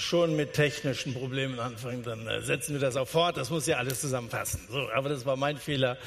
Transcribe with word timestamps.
schon 0.00 0.34
mit 0.34 0.54
technischen 0.54 1.14
Problemen 1.14 1.60
anfangen, 1.60 2.02
dann 2.02 2.26
äh, 2.26 2.42
setzen 2.42 2.72
wir 2.72 2.80
das 2.80 2.96
auch 2.96 3.08
fort. 3.08 3.36
Das 3.36 3.50
muss 3.50 3.66
ja 3.66 3.76
alles 3.76 4.00
zusammenpassen. 4.00 4.60
So, 4.70 4.90
aber 4.90 5.08
das 5.08 5.26
war 5.26 5.36
mein 5.36 5.58
Fehler. 5.58 5.98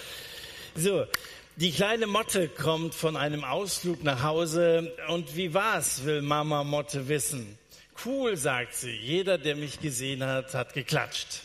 So, 0.75 1.05
die 1.55 1.71
kleine 1.71 2.07
Motte 2.07 2.49
kommt 2.49 2.95
von 2.95 3.15
einem 3.15 3.43
Ausflug 3.43 4.03
nach 4.03 4.23
Hause 4.23 4.95
und 5.07 5.35
wie 5.35 5.53
war's, 5.53 6.03
will 6.03 6.21
Mama 6.21 6.63
Motte 6.63 7.07
wissen. 7.07 7.59
Cool, 8.03 8.35
sagt 8.35 8.73
sie. 8.73 8.91
Jeder, 8.91 9.37
der 9.37 9.55
mich 9.55 9.79
gesehen 9.79 10.23
hat, 10.23 10.53
hat 10.55 10.73
geklatscht. 10.73 11.41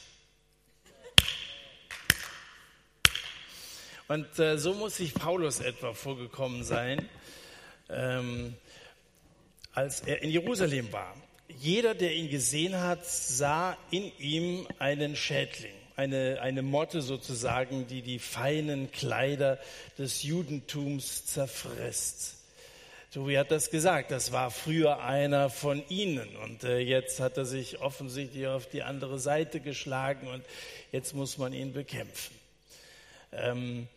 Und 4.08 4.38
äh, 4.38 4.56
so 4.56 4.72
muss 4.72 4.96
sich 4.96 5.12
Paulus 5.12 5.60
etwa 5.60 5.92
vorgekommen 5.92 6.64
sein, 6.64 7.06
ähm, 7.90 8.54
als 9.74 10.00
er 10.00 10.22
in 10.22 10.30
Jerusalem 10.30 10.90
war. 10.90 11.14
Jeder, 11.48 11.94
der 11.94 12.14
ihn 12.14 12.30
gesehen 12.30 12.78
hat, 12.78 13.06
sah 13.06 13.76
in 13.90 14.12
ihm 14.18 14.68
einen 14.78 15.16
Schädling, 15.16 15.72
eine, 15.96 16.40
eine 16.42 16.62
Motte 16.62 17.00
sozusagen, 17.00 17.86
die 17.86 18.02
die 18.02 18.18
feinen 18.18 18.92
Kleider 18.92 19.58
des 19.96 20.22
Judentums 20.22 21.24
zerfrisst. 21.26 22.36
Tobi 23.12 23.38
hat 23.38 23.50
das 23.50 23.70
gesagt, 23.70 24.10
das 24.10 24.32
war 24.32 24.50
früher 24.50 25.02
einer 25.02 25.48
von 25.48 25.82
ihnen 25.88 26.36
und 26.36 26.64
äh, 26.64 26.78
jetzt 26.78 27.20
hat 27.20 27.38
er 27.38 27.46
sich 27.46 27.80
offensichtlich 27.80 28.46
auf 28.46 28.66
die 28.68 28.82
andere 28.82 29.18
Seite 29.18 29.60
geschlagen 29.60 30.28
und 30.28 30.44
jetzt 30.92 31.14
muss 31.14 31.38
man 31.38 31.54
ihn 31.54 31.72
bekämpfen. 31.72 32.34
Ähm, 33.32 33.88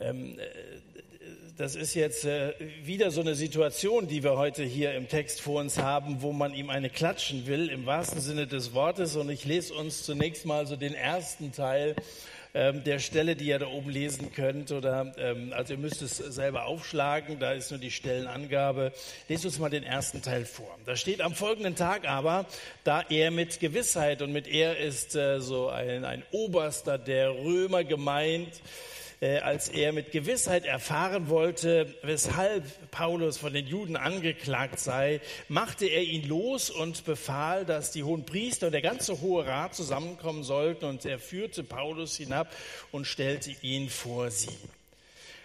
ähm, 0.00 0.36
äh, 0.40 0.50
das 1.56 1.74
ist 1.74 1.94
jetzt 1.94 2.24
äh, 2.24 2.54
wieder 2.84 3.10
so 3.10 3.20
eine 3.20 3.34
Situation, 3.34 4.08
die 4.08 4.22
wir 4.22 4.38
heute 4.38 4.62
hier 4.64 4.94
im 4.94 5.08
Text 5.08 5.42
vor 5.42 5.60
uns 5.60 5.78
haben, 5.78 6.22
wo 6.22 6.32
man 6.32 6.54
ihm 6.54 6.70
eine 6.70 6.88
klatschen 6.88 7.46
will, 7.46 7.68
im 7.68 7.84
wahrsten 7.84 8.20
Sinne 8.20 8.46
des 8.46 8.72
Wortes. 8.72 9.16
Und 9.16 9.28
ich 9.28 9.44
lese 9.44 9.74
uns 9.74 10.02
zunächst 10.04 10.46
mal 10.46 10.66
so 10.66 10.76
den 10.76 10.94
ersten 10.94 11.52
Teil 11.52 11.96
ähm, 12.54 12.82
der 12.84 12.98
Stelle, 12.98 13.36
die 13.36 13.46
ihr 13.46 13.58
da 13.58 13.66
oben 13.66 13.90
lesen 13.90 14.32
könnt. 14.32 14.72
Oder 14.72 15.12
ähm, 15.18 15.52
also 15.54 15.74
ihr 15.74 15.78
müsst 15.78 16.00
es 16.00 16.16
selber 16.16 16.64
aufschlagen, 16.64 17.38
da 17.38 17.52
ist 17.52 17.70
nur 17.70 17.80
die 17.80 17.90
Stellenangabe. 17.90 18.92
Lest 19.28 19.44
uns 19.44 19.58
mal 19.58 19.68
den 19.68 19.84
ersten 19.84 20.22
Teil 20.22 20.46
vor. 20.46 20.78
Da 20.86 20.96
steht 20.96 21.20
am 21.20 21.34
folgenden 21.34 21.76
Tag 21.76 22.08
aber, 22.08 22.46
da 22.84 23.02
er 23.10 23.30
mit 23.30 23.60
Gewissheit 23.60 24.22
und 24.22 24.32
mit 24.32 24.48
er 24.48 24.78
ist 24.78 25.14
äh, 25.14 25.40
so 25.40 25.68
ein, 25.68 26.06
ein 26.06 26.22
Oberster 26.30 26.96
der 26.96 27.30
Römer 27.30 27.84
gemeint, 27.84 28.62
als 29.20 29.68
er 29.68 29.92
mit 29.92 30.12
Gewissheit 30.12 30.64
erfahren 30.64 31.28
wollte, 31.28 31.94
weshalb 32.02 32.90
Paulus 32.90 33.36
von 33.36 33.52
den 33.52 33.66
Juden 33.66 33.96
angeklagt 33.96 34.80
sei, 34.80 35.20
machte 35.48 35.86
er 35.86 36.02
ihn 36.02 36.26
los 36.26 36.70
und 36.70 37.04
befahl, 37.04 37.66
dass 37.66 37.90
die 37.90 38.02
hohen 38.02 38.24
Priester 38.24 38.66
und 38.66 38.72
der 38.72 38.80
ganze 38.80 39.20
Hohe 39.20 39.46
Rat 39.46 39.74
zusammenkommen 39.74 40.42
sollten. 40.42 40.86
Und 40.86 41.04
er 41.04 41.18
führte 41.18 41.62
Paulus 41.62 42.16
hinab 42.16 42.50
und 42.92 43.06
stellte 43.06 43.54
ihn 43.60 43.90
vor 43.90 44.30
sie. 44.30 44.56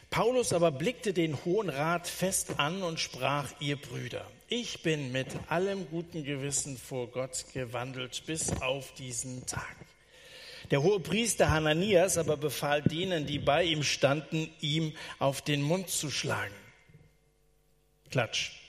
Paulus 0.10 0.54
aber 0.54 0.72
blickte 0.72 1.12
den 1.12 1.44
Hohen 1.44 1.70
Rat 1.70 2.08
fest 2.08 2.54
an 2.58 2.82
und 2.82 3.02
sprach, 3.02 3.52
ihr 3.60 3.76
Brüder, 3.76 4.26
ich 4.48 4.84
bin 4.84 5.12
mit 5.12 5.28
allem 5.50 5.90
guten 5.90 6.24
Gewissen 6.24 6.78
vor 6.78 7.08
Gott 7.08 7.46
gewandelt 7.54 8.24
bis 8.26 8.62
auf 8.62 8.94
diesen 8.94 9.46
Tag. 9.46 9.76
Der 10.72 10.82
hohe 10.82 11.00
Priester 11.00 11.52
Hananias 11.52 12.18
aber 12.18 12.38
befahl 12.38 12.82
denen, 12.82 13.26
die 13.26 13.40
bei 13.40 13.64
ihm 13.64 13.84
standen, 13.84 14.50
ihm 14.62 14.94
auf 15.20 15.42
den 15.42 15.62
Mund 15.62 15.90
zu 15.90 16.10
schlagen. 16.10 16.56
Klatsch. 18.10 18.65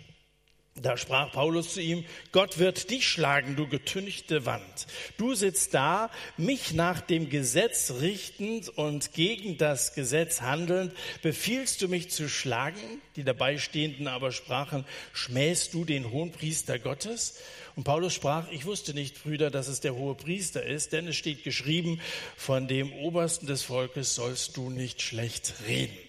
Da 0.83 0.99
sprach 0.99 1.33
Paulus 1.33 1.73
zu 1.73 1.81
ihm, 1.81 2.05
Gott 2.33 2.59
wird 2.59 2.91
dich 2.91 3.09
schlagen, 3.09 3.57
du 3.57 3.67
getünchte 3.67 4.45
Wand. 4.45 4.87
Du 5.17 5.35
sitzt 5.35 5.73
da, 5.73 6.11
mich 6.37 6.75
nach 6.75 7.01
dem 7.01 7.31
Gesetz 7.31 7.95
richtend 8.01 8.69
und 8.69 9.15
gegen 9.15 9.57
das 9.57 9.95
Gesetz 9.95 10.43
handelnd, 10.43 10.93
befiehlst 11.23 11.81
du 11.81 11.89
mich 11.89 12.11
zu 12.11 12.29
schlagen? 12.29 12.81
Die 13.17 13.25
dabeistehenden 13.25 14.07
aber 14.07 14.33
sprachen, 14.33 14.85
schmähst 15.15 15.73
du 15.73 15.87
den 15.87 16.11
Hohenpriester 16.11 16.79
Gottes? 16.79 17.39
Und 17.75 17.85
Paulus 17.85 18.13
sprach, 18.13 18.51
ich 18.51 18.67
wusste 18.67 18.93
nicht, 18.93 19.23
Brüder, 19.23 19.51
dass 19.51 19.69
es 19.69 19.81
der 19.81 19.95
hohe 19.95 20.15
Priester 20.15 20.63
ist, 20.63 20.93
denn 20.93 21.09
es 21.09 21.17
steht 21.17 21.43
geschrieben, 21.43 22.01
von 22.37 22.69
dem 22.69 22.93
Obersten 22.93 23.47
des 23.47 23.63
Volkes 23.63 24.15
sollst 24.15 24.59
du 24.59 24.69
nicht 24.69 25.01
schlecht 25.01 25.55
reden. 25.67 26.06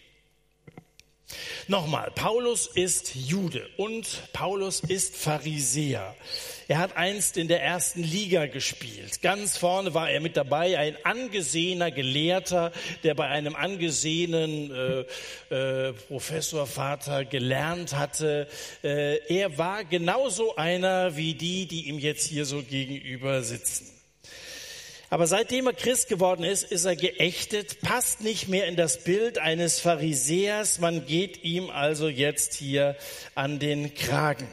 Nochmal, 1.68 2.12
Paulus 2.16 2.68
ist 2.68 3.14
Jude 3.16 3.68
und 3.76 4.22
Paulus 4.32 4.80
ist 4.80 5.18
Pharisäer. 5.18 6.16
Er 6.70 6.78
hat 6.78 6.96
einst 6.96 7.36
in 7.36 7.50
der 7.50 7.62
ersten 7.62 8.04
Liga 8.04 8.46
gespielt. 8.46 9.22
Ganz 9.22 9.58
vorne 9.58 9.94
war 9.94 10.10
er 10.10 10.22
mit 10.22 10.38
dabei, 10.38 10.78
ein 10.78 10.98
angesehener 11.04 11.92
Gelehrter, 11.92 12.72
der 13.04 13.16
bei 13.16 13.28
einem 13.28 13.56
angesehenen 13.56 14.72
äh, 15.52 15.54
äh, 15.54 15.94
Professorvater 15.94 17.26
gelernt 17.26 17.94
hatte. 17.94 18.48
Äh, 18.84 19.18
er 19.28 19.58
war 19.58 19.84
genauso 19.84 20.56
einer 20.56 21.18
wie 21.18 21.34
die, 21.34 21.68
die 21.68 21.88
ihm 21.88 22.00
jetzt 22.00 22.28
hier 22.28 22.46
so 22.46 22.64
gegenüber 22.64 23.44
sitzen. 23.44 23.97
Aber 25.10 25.26
seitdem 25.26 25.68
er 25.68 25.74
Christ 25.74 26.10
geworden 26.10 26.44
ist, 26.44 26.70
ist 26.70 26.84
er 26.84 26.98
geächtet, 26.98 27.80
passt 27.82 28.22
nicht 28.22 28.50
mehr 28.50 28.68
in 28.68 28.76
das 28.76 29.04
Bild 29.06 29.38
eines 29.38 29.80
Pharisäers. 29.80 30.80
Man 30.80 31.06
geht 31.06 31.46
ihm 31.46 31.70
also 31.70 32.10
jetzt 32.10 32.56
hier 32.56 32.98
an 33.34 33.60
den 33.60 33.94
Kragen. 33.96 34.48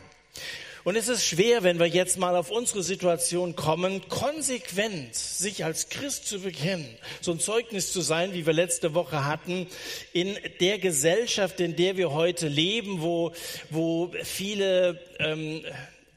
Und 0.85 0.97
es 0.97 1.09
ist 1.09 1.25
schwer, 1.25 1.63
wenn 1.63 1.79
wir 1.79 1.87
jetzt 1.87 2.19
mal 2.19 2.37
auf 2.37 2.51
unsere 2.51 2.83
Situation 2.83 3.57
kommen, 3.57 4.07
konsequent 4.11 5.15
sich 5.15 5.65
als 5.65 5.89
Christ 5.89 6.29
zu 6.29 6.41
bekennen, 6.41 6.87
so 7.23 7.33
ein 7.33 7.41
Zeugnis 7.41 7.91
zu 7.91 8.03
sein, 8.03 8.35
wie 8.35 8.45
wir 8.45 8.53
letzte 8.53 8.93
Woche 8.93 9.25
hatten, 9.25 9.67
in 10.13 10.37
der 10.61 10.79
Gesellschaft, 10.79 11.59
in 11.61 11.75
der 11.75 11.97
wir 11.97 12.13
heute 12.13 12.49
leben, 12.49 13.01
wo, 13.01 13.33
wo 13.71 14.13
viele 14.25 15.01
ähm, 15.19 15.65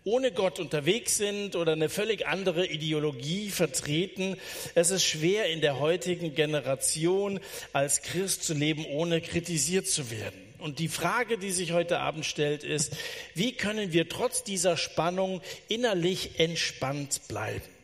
ohne 0.08 0.32
Gott 0.32 0.58
unterwegs 0.60 1.18
sind 1.18 1.58
oder 1.58 1.74
eine 1.74 1.90
völlig 1.90 2.28
andere 2.28 2.66
Ideologie 2.66 3.50
vertreten. 3.50 4.38
Es 4.74 4.90
ist 4.90 5.04
schwer 5.04 5.48
in 5.48 5.60
der 5.60 5.80
heutigen 5.80 6.34
Generation 6.34 7.42
als 7.74 8.02
Christ 8.02 8.44
zu 8.44 8.54
leben, 8.54 8.86
ohne 8.86 9.20
kritisiert 9.20 9.86
zu 9.86 10.10
werden. 10.10 10.42
Und 10.60 10.80
die 10.80 10.88
Frage, 10.88 11.38
die 11.38 11.52
sich 11.52 11.74
heute 11.74 12.00
Abend 12.00 12.26
stellt, 12.26 12.64
ist, 12.64 12.96
wie 13.36 13.52
können 13.52 13.92
wir 13.92 14.08
trotz 14.08 14.44
dieser 14.44 14.78
Spannung 14.78 15.42
innerlich 15.68 16.40
entspannt 16.40 17.22
bleiben? 17.28 17.77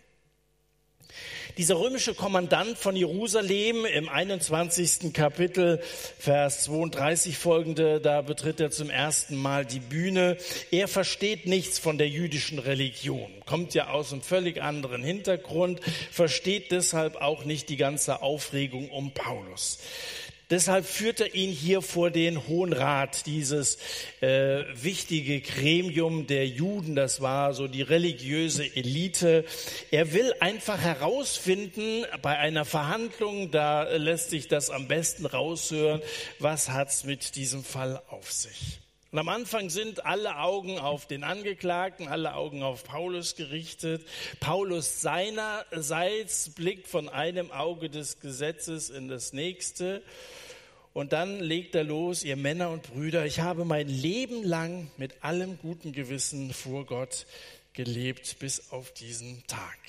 Dieser 1.58 1.80
römische 1.80 2.16
Kommandant 2.16 2.80
von 2.80 2.96
Jerusalem 2.96 3.86
im 3.86 4.10
21. 4.10 5.14
Kapitel, 5.14 5.80
Vers 6.18 6.64
32 6.64 7.38
folgende, 7.38 8.02
da 8.02 8.22
betritt 8.22 8.60
er 8.60 8.72
zum 8.72 8.90
ersten 8.90 9.36
Mal 9.36 9.64
die 9.64 9.80
Bühne. 9.80 10.38
Er 10.72 10.88
versteht 10.88 11.46
nichts 11.46 11.78
von 11.78 12.00
der 12.00 12.10
jüdischen 12.10 12.58
Religion, 12.58 13.32
kommt 13.46 13.76
ja 13.76 13.90
aus 13.90 14.12
einem 14.12 14.24
völlig 14.24 14.64
anderen 14.64 15.04
Hintergrund, 15.04 15.80
versteht 16.12 16.72
deshalb 16.72 17.18
auch 17.18 17.46
nicht 17.46 17.70
die 17.70 17.78
ganze 17.78 18.24
Aufregung 18.24 18.90
um 18.90 19.12
Paulus. 19.14 19.78
Deshalb 20.54 20.86
führt 20.86 21.20
er 21.20 21.34
ihn 21.34 21.50
hier 21.50 21.82
vor 21.82 22.12
den 22.12 22.48
Hohen 22.48 22.74
Rat, 22.74 23.26
dieses 23.26 23.80
äh, 24.22 24.66
wichtige 24.76 25.42
Gremium 25.42 26.28
der 26.28 26.48
Juden, 26.48 26.94
das 26.96 27.22
war 27.22 27.56
so 27.56 27.68
die 27.68 27.82
religiöse 27.82 28.64
Elite. 28.64 29.46
Er 29.90 30.14
will 30.14 30.32
einfach 30.42 30.80
herausfinden, 30.80 32.06
bei 32.22 32.38
einer 32.38 32.66
Verhandlung, 32.66 33.50
da 33.50 33.96
lässt 33.96 34.30
sich 34.30 34.48
das 34.48 34.70
am 34.70 34.88
besten 34.88 35.26
raushören, 35.26 36.04
was 36.38 36.70
hat's 36.70 37.04
mit 37.04 37.36
diesem 37.36 37.64
Fall 37.64 38.00
auf 38.10 38.32
sich. 38.32 38.80
Und 39.12 39.18
am 39.18 39.30
Anfang 39.30 39.72
sind 39.72 40.06
alle 40.06 40.38
Augen 40.38 40.78
auf 40.78 41.08
den 41.08 41.24
Angeklagten, 41.24 42.08
alle 42.08 42.36
Augen 42.36 42.62
auf 42.62 42.84
Paulus 42.84 43.36
gerichtet. 43.36 44.06
Paulus 44.40 45.02
seinerseits 45.02 46.50
blickt 46.50 46.88
von 46.88 47.10
einem 47.10 47.52
Auge 47.52 47.90
des 47.90 48.20
Gesetzes 48.20 48.92
in 48.92 49.08
das 49.08 49.34
nächste. 49.34 50.04
Und 50.94 51.12
dann 51.12 51.40
legt 51.40 51.74
er 51.74 51.84
los, 51.84 52.24
ihr 52.24 52.36
Männer 52.36 52.70
und 52.70 52.84
Brüder, 52.84 53.26
ich 53.26 53.40
habe 53.40 53.66
mein 53.66 53.88
Leben 53.88 54.44
lang 54.44 54.92
mit 54.98 55.24
allem 55.24 55.58
guten 55.58 55.92
Gewissen 55.92 56.54
vor 56.54 56.86
Gott 56.86 57.26
gelebt 57.74 58.38
bis 58.38 58.72
auf 58.72 58.94
diesen 58.94 59.46
Tag. 59.48 59.80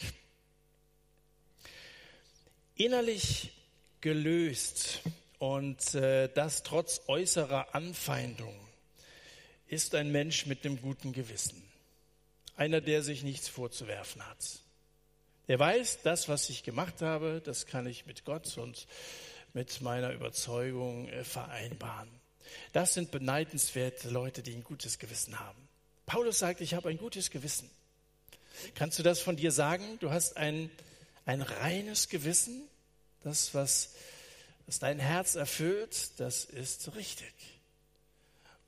Innerlich 2.77 3.53
gelöst 4.01 5.03
und 5.39 5.95
äh, 5.95 6.31
das 6.35 6.63
trotz 6.63 7.03
äußerer 7.07 7.75
Anfeindung 7.75 8.55
ist 9.69 9.95
ein 9.95 10.11
Mensch 10.11 10.47
mit 10.47 10.65
dem 10.65 10.81
guten 10.81 11.13
Gewissen. 11.13 11.63
Einer, 12.57 12.81
der 12.81 13.03
sich 13.03 13.23
nichts 13.23 13.49
vorzuwerfen 13.49 14.27
hat. 14.27 14.39
Der 15.49 15.59
weiß, 15.59 15.99
das, 16.03 16.31
was 16.31 16.49
ich 16.49 16.63
gemacht 16.63 17.03
habe, 17.03 17.43
das 17.45 17.67
kann 17.67 17.87
ich 17.87 18.07
mit 18.07 18.25
Gott 18.25 18.57
und 18.57 18.87
mit 19.55 19.81
meiner 19.81 20.13
Überzeugung 20.13 21.09
äh, 21.09 21.25
vereinbaren. 21.25 22.11
Das 22.73 22.93
sind 22.93 23.11
beneidenswerte 23.11 24.11
Leute, 24.11 24.43
die 24.43 24.53
ein 24.53 24.65
gutes 24.65 24.99
Gewissen 24.99 25.41
haben. 25.41 25.69
Paulus 26.07 26.39
sagt, 26.39 26.61
ich 26.61 26.75
habe 26.75 26.91
ein 26.91 26.99
gutes 26.99 27.31
Gewissen. 27.31 27.71
Kannst 28.75 28.99
du 28.99 29.03
das 29.03 29.21
von 29.21 29.37
dir 29.37 29.53
sagen? 29.53 29.99
Du 30.01 30.11
hast 30.11 30.37
ein, 30.37 30.71
ein 31.25 31.41
reines 31.41 32.09
Gewissen? 32.09 32.69
Das, 33.23 33.55
was, 33.55 33.95
was 34.67 34.79
dein 34.81 34.99
Herz 34.99 35.35
erfüllt, 35.35 36.21
das 36.21 36.45
ist 36.45 36.95
richtig. 36.95 37.33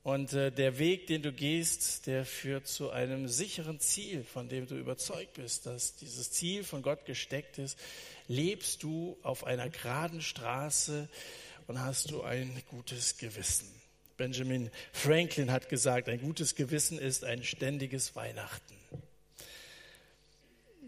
Und 0.06 0.34
äh, 0.34 0.52
der 0.52 0.78
Weg, 0.78 1.08
den 1.08 1.22
du 1.22 1.32
gehst, 1.32 2.06
der 2.06 2.24
führt 2.24 2.68
zu 2.68 2.90
einem 2.90 3.26
sicheren 3.26 3.80
Ziel, 3.80 4.22
von 4.22 4.48
dem 4.48 4.68
du 4.68 4.76
überzeugt 4.76 5.32
bist, 5.32 5.66
dass 5.66 5.96
dieses 5.96 6.30
Ziel 6.30 6.62
von 6.62 6.80
Gott 6.80 7.06
gesteckt 7.06 7.58
ist. 7.58 7.76
Lebst 8.28 8.84
du 8.84 9.18
auf 9.24 9.42
einer 9.42 9.68
geraden 9.68 10.22
Straße 10.22 11.08
und 11.66 11.80
hast 11.80 12.12
du 12.12 12.22
ein 12.22 12.62
gutes 12.70 13.18
Gewissen. 13.18 13.68
Benjamin 14.16 14.70
Franklin 14.92 15.50
hat 15.50 15.68
gesagt, 15.68 16.08
ein 16.08 16.20
gutes 16.20 16.54
Gewissen 16.54 17.00
ist 17.00 17.24
ein 17.24 17.42
ständiges 17.42 18.14
Weihnachten. 18.14 18.76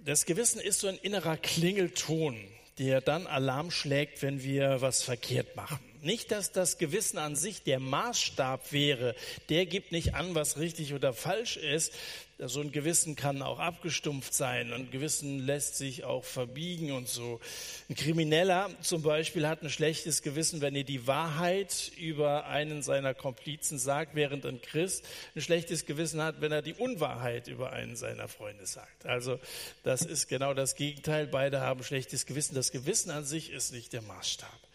Das 0.04 0.26
Gewissen 0.26 0.60
ist 0.60 0.78
so 0.78 0.86
ein 0.86 0.96
innerer 0.96 1.38
Klingelton, 1.38 2.38
der 2.78 3.00
dann 3.00 3.26
Alarm 3.26 3.72
schlägt, 3.72 4.22
wenn 4.22 4.44
wir 4.44 4.80
was 4.80 5.02
verkehrt 5.02 5.56
machen. 5.56 5.80
Nicht, 6.02 6.30
dass 6.30 6.52
das 6.52 6.78
Gewissen 6.78 7.18
an 7.18 7.36
sich 7.36 7.62
der 7.62 7.80
Maßstab 7.80 8.72
wäre. 8.72 9.14
Der 9.48 9.66
gibt 9.66 9.92
nicht 9.92 10.14
an, 10.14 10.34
was 10.34 10.58
richtig 10.58 10.94
oder 10.94 11.12
falsch 11.12 11.56
ist. 11.56 11.92
So 12.40 12.60
ein 12.60 12.70
Gewissen 12.70 13.16
kann 13.16 13.42
auch 13.42 13.58
abgestumpft 13.58 14.32
sein. 14.32 14.72
Ein 14.72 14.92
Gewissen 14.92 15.40
lässt 15.40 15.76
sich 15.76 16.04
auch 16.04 16.22
verbiegen 16.22 16.92
und 16.92 17.08
so. 17.08 17.40
Ein 17.88 17.96
Krimineller 17.96 18.70
zum 18.80 19.02
Beispiel 19.02 19.48
hat 19.48 19.62
ein 19.62 19.70
schlechtes 19.70 20.22
Gewissen, 20.22 20.60
wenn 20.60 20.76
er 20.76 20.84
die 20.84 21.08
Wahrheit 21.08 21.90
über 21.96 22.46
einen 22.46 22.84
seiner 22.84 23.12
Komplizen 23.12 23.80
sagt, 23.80 24.14
während 24.14 24.46
ein 24.46 24.60
Christ 24.60 25.04
ein 25.34 25.42
schlechtes 25.42 25.84
Gewissen 25.84 26.22
hat, 26.22 26.40
wenn 26.40 26.52
er 26.52 26.62
die 26.62 26.74
Unwahrheit 26.74 27.48
über 27.48 27.72
einen 27.72 27.96
seiner 27.96 28.28
Freunde 28.28 28.66
sagt. 28.66 29.04
Also 29.04 29.40
das 29.82 30.02
ist 30.02 30.28
genau 30.28 30.54
das 30.54 30.76
Gegenteil. 30.76 31.26
Beide 31.26 31.60
haben 31.60 31.82
schlechtes 31.82 32.24
Gewissen. 32.24 32.54
Das 32.54 32.70
Gewissen 32.70 33.10
an 33.10 33.24
sich 33.24 33.50
ist 33.50 33.72
nicht 33.72 33.92
der 33.92 34.02
Maßstab. 34.02 34.67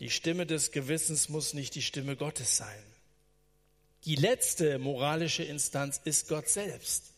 Die 0.00 0.10
Stimme 0.10 0.44
des 0.44 0.72
Gewissens 0.72 1.28
muss 1.28 1.54
nicht 1.54 1.74
die 1.74 1.82
Stimme 1.82 2.16
Gottes 2.16 2.56
sein. 2.56 2.82
Die 4.04 4.16
letzte 4.16 4.78
moralische 4.78 5.42
Instanz 5.42 6.00
ist 6.04 6.28
Gott 6.28 6.48
selbst. 6.48 7.12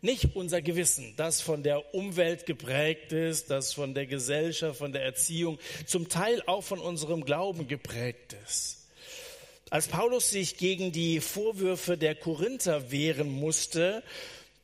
Nicht 0.00 0.34
unser 0.34 0.62
Gewissen, 0.62 1.14
das 1.16 1.40
von 1.40 1.62
der 1.62 1.94
Umwelt 1.94 2.46
geprägt 2.46 3.12
ist, 3.12 3.50
das 3.50 3.72
von 3.72 3.94
der 3.94 4.06
Gesellschaft, 4.06 4.78
von 4.78 4.92
der 4.92 5.04
Erziehung, 5.04 5.58
zum 5.86 6.08
Teil 6.08 6.42
auch 6.46 6.62
von 6.62 6.80
unserem 6.80 7.24
Glauben 7.24 7.68
geprägt 7.68 8.34
ist. 8.44 8.78
Als 9.70 9.86
Paulus 9.86 10.30
sich 10.30 10.56
gegen 10.56 10.90
die 10.90 11.20
Vorwürfe 11.20 11.96
der 11.96 12.14
Korinther 12.14 12.90
wehren 12.90 13.30
musste, 13.30 14.02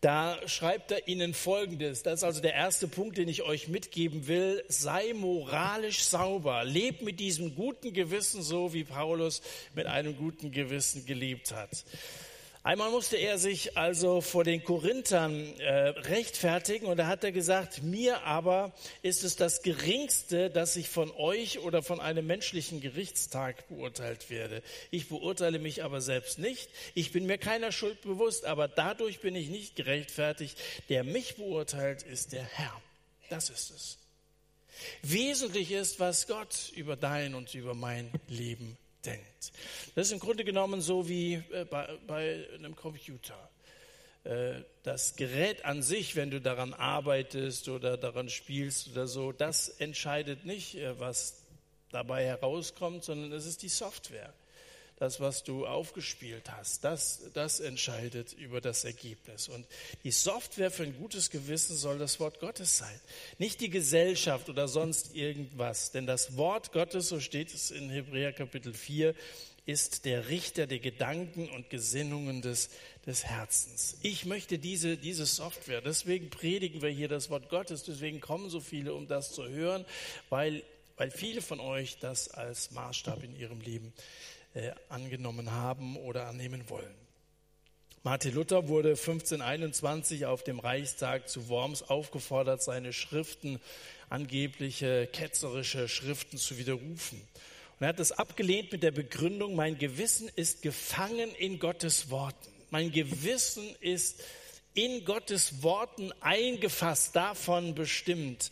da 0.00 0.38
schreibt 0.46 0.92
er 0.92 1.08
ihnen 1.08 1.34
Folgendes. 1.34 2.04
Das 2.04 2.20
ist 2.20 2.24
also 2.24 2.40
der 2.40 2.54
erste 2.54 2.86
Punkt, 2.86 3.18
den 3.18 3.28
ich 3.28 3.42
euch 3.42 3.66
mitgeben 3.66 4.28
will. 4.28 4.62
Sei 4.68 5.12
moralisch 5.12 6.04
sauber. 6.04 6.64
Lebt 6.64 7.02
mit 7.02 7.18
diesem 7.18 7.56
guten 7.56 7.92
Gewissen 7.92 8.42
so, 8.42 8.72
wie 8.72 8.84
Paulus 8.84 9.42
mit 9.74 9.86
einem 9.86 10.16
guten 10.16 10.52
Gewissen 10.52 11.04
gelebt 11.04 11.52
hat. 11.52 11.84
Einmal 12.68 12.90
musste 12.90 13.16
er 13.16 13.38
sich 13.38 13.78
also 13.78 14.20
vor 14.20 14.44
den 14.44 14.62
Korinthern 14.62 15.58
äh, 15.58 15.88
rechtfertigen 15.88 16.84
und 16.84 16.98
da 16.98 17.06
hat 17.06 17.24
er 17.24 17.32
gesagt, 17.32 17.82
mir 17.82 18.24
aber 18.24 18.74
ist 19.00 19.24
es 19.24 19.36
das 19.36 19.62
Geringste, 19.62 20.50
dass 20.50 20.76
ich 20.76 20.90
von 20.90 21.10
euch 21.12 21.60
oder 21.60 21.82
von 21.82 21.98
einem 21.98 22.26
menschlichen 22.26 22.82
Gerichtstag 22.82 23.66
beurteilt 23.68 24.28
werde. 24.28 24.62
Ich 24.90 25.08
beurteile 25.08 25.58
mich 25.58 25.82
aber 25.82 26.02
selbst 26.02 26.38
nicht. 26.38 26.68
Ich 26.92 27.10
bin 27.10 27.24
mir 27.24 27.38
keiner 27.38 27.72
Schuld 27.72 28.02
bewusst, 28.02 28.44
aber 28.44 28.68
dadurch 28.68 29.20
bin 29.20 29.34
ich 29.34 29.48
nicht 29.48 29.74
gerechtfertigt. 29.74 30.58
Der 30.90 31.04
mich 31.04 31.36
beurteilt, 31.36 32.02
ist 32.02 32.32
der 32.32 32.44
Herr. 32.44 32.82
Das 33.30 33.48
ist 33.48 33.70
es. 33.70 33.98
Wesentlich 35.00 35.72
ist, 35.72 36.00
was 36.00 36.26
Gott 36.26 36.70
über 36.76 36.96
dein 36.96 37.34
und 37.34 37.54
über 37.54 37.72
mein 37.72 38.10
Leben 38.28 38.76
denkt. 39.10 39.52
Das 39.94 40.06
ist 40.06 40.12
im 40.12 40.18
Grunde 40.18 40.44
genommen 40.44 40.80
so 40.80 41.08
wie 41.08 41.34
äh, 41.52 41.64
bei, 41.64 42.46
einem 42.54 42.76
Computer. 42.76 43.50
Äh, 44.24 44.62
das 44.82 45.16
Gerät 45.16 45.64
an 45.64 45.82
sich, 45.82 46.16
wenn 46.16 46.30
du 46.30 46.40
daran 46.40 46.74
arbeitest 46.74 47.68
oder 47.68 47.96
daran 47.96 48.28
spielst 48.28 48.88
oder 48.88 49.06
so, 49.06 49.32
das 49.32 49.68
entscheidet 49.68 50.44
nicht, 50.44 50.76
äh, 50.76 50.98
was 50.98 51.44
dabei 51.90 52.24
herauskommt, 52.24 53.04
sondern 53.04 53.32
es 53.32 53.46
ist 53.46 53.62
die 53.62 53.68
Software 53.68 54.32
das, 54.98 55.20
was 55.20 55.44
du 55.44 55.66
aufgespielt 55.66 56.50
hast, 56.50 56.82
das, 56.82 57.30
das 57.32 57.60
entscheidet 57.60 58.32
über 58.32 58.60
das 58.60 58.84
Ergebnis. 58.84 59.48
Und 59.48 59.66
die 60.02 60.10
Software 60.10 60.70
für 60.70 60.82
ein 60.82 60.96
gutes 60.96 61.30
Gewissen 61.30 61.76
soll 61.76 61.98
das 61.98 62.18
Wort 62.18 62.40
Gottes 62.40 62.78
sein, 62.78 63.00
nicht 63.38 63.60
die 63.60 63.70
Gesellschaft 63.70 64.48
oder 64.48 64.66
sonst 64.66 65.14
irgendwas. 65.14 65.92
Denn 65.92 66.06
das 66.06 66.36
Wort 66.36 66.72
Gottes, 66.72 67.08
so 67.08 67.20
steht 67.20 67.54
es 67.54 67.70
in 67.70 67.90
Hebräer 67.90 68.32
Kapitel 68.32 68.74
4, 68.74 69.14
ist 69.66 70.06
der 70.06 70.30
Richter 70.30 70.66
der 70.66 70.78
Gedanken 70.78 71.48
und 71.50 71.68
Gesinnungen 71.68 72.42
des, 72.42 72.70
des 73.06 73.26
Herzens. 73.26 73.98
Ich 74.02 74.24
möchte 74.24 74.58
diese, 74.58 74.96
diese 74.96 75.26
Software, 75.26 75.82
deswegen 75.82 76.30
predigen 76.30 76.80
wir 76.80 76.88
hier 76.88 77.08
das 77.08 77.28
Wort 77.28 77.50
Gottes, 77.50 77.84
deswegen 77.84 78.20
kommen 78.20 78.48
so 78.48 78.60
viele, 78.60 78.94
um 78.94 79.06
das 79.06 79.30
zu 79.30 79.46
hören, 79.46 79.84
weil, 80.30 80.64
weil 80.96 81.10
viele 81.10 81.42
von 81.42 81.60
euch 81.60 81.98
das 81.98 82.30
als 82.30 82.70
Maßstab 82.70 83.22
in 83.22 83.36
ihrem 83.36 83.60
Leben 83.60 83.92
äh, 84.58 84.72
angenommen 84.88 85.52
haben 85.52 85.96
oder 85.96 86.26
annehmen 86.26 86.68
wollen. 86.68 86.92
Martin 88.02 88.34
Luther 88.34 88.66
wurde 88.66 88.90
1521 88.90 90.26
auf 90.26 90.42
dem 90.42 90.58
Reichstag 90.58 91.28
zu 91.28 91.48
Worms 91.48 91.82
aufgefordert, 91.82 92.60
seine 92.62 92.92
Schriften, 92.92 93.60
angebliche 94.08 95.06
ketzerische 95.12 95.88
Schriften 95.88 96.38
zu 96.38 96.58
widerrufen. 96.58 97.20
Und 97.20 97.84
er 97.84 97.88
hat 97.88 98.00
das 98.00 98.10
abgelehnt 98.10 98.72
mit 98.72 98.82
der 98.82 98.90
Begründung, 98.90 99.54
mein 99.54 99.78
Gewissen 99.78 100.28
ist 100.34 100.62
gefangen 100.62 101.30
in 101.36 101.60
Gottes 101.60 102.10
Worten. 102.10 102.50
Mein 102.70 102.90
Gewissen 102.90 103.64
ist 103.80 104.24
in 104.74 105.04
Gottes 105.04 105.62
Worten 105.62 106.10
eingefasst, 106.20 107.14
davon 107.14 107.76
bestimmt 107.76 108.50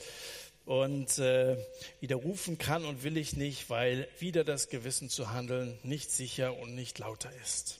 und 0.66 1.18
äh, 1.18 1.56
widerrufen 2.00 2.58
kann 2.58 2.84
und 2.84 3.04
will 3.04 3.16
ich 3.16 3.36
nicht, 3.36 3.70
weil 3.70 4.08
wieder 4.18 4.44
das 4.44 4.68
Gewissen 4.68 5.08
zu 5.08 5.30
handeln 5.32 5.78
nicht 5.84 6.10
sicher 6.10 6.58
und 6.58 6.74
nicht 6.74 6.98
lauter 6.98 7.30
ist. 7.42 7.78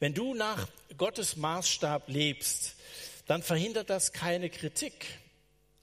Wenn 0.00 0.14
du 0.14 0.34
nach 0.34 0.68
Gottes 0.98 1.36
Maßstab 1.36 2.08
lebst, 2.08 2.74
dann 3.26 3.42
verhindert 3.42 3.88
das 3.88 4.12
keine 4.12 4.50
Kritik. 4.50 5.06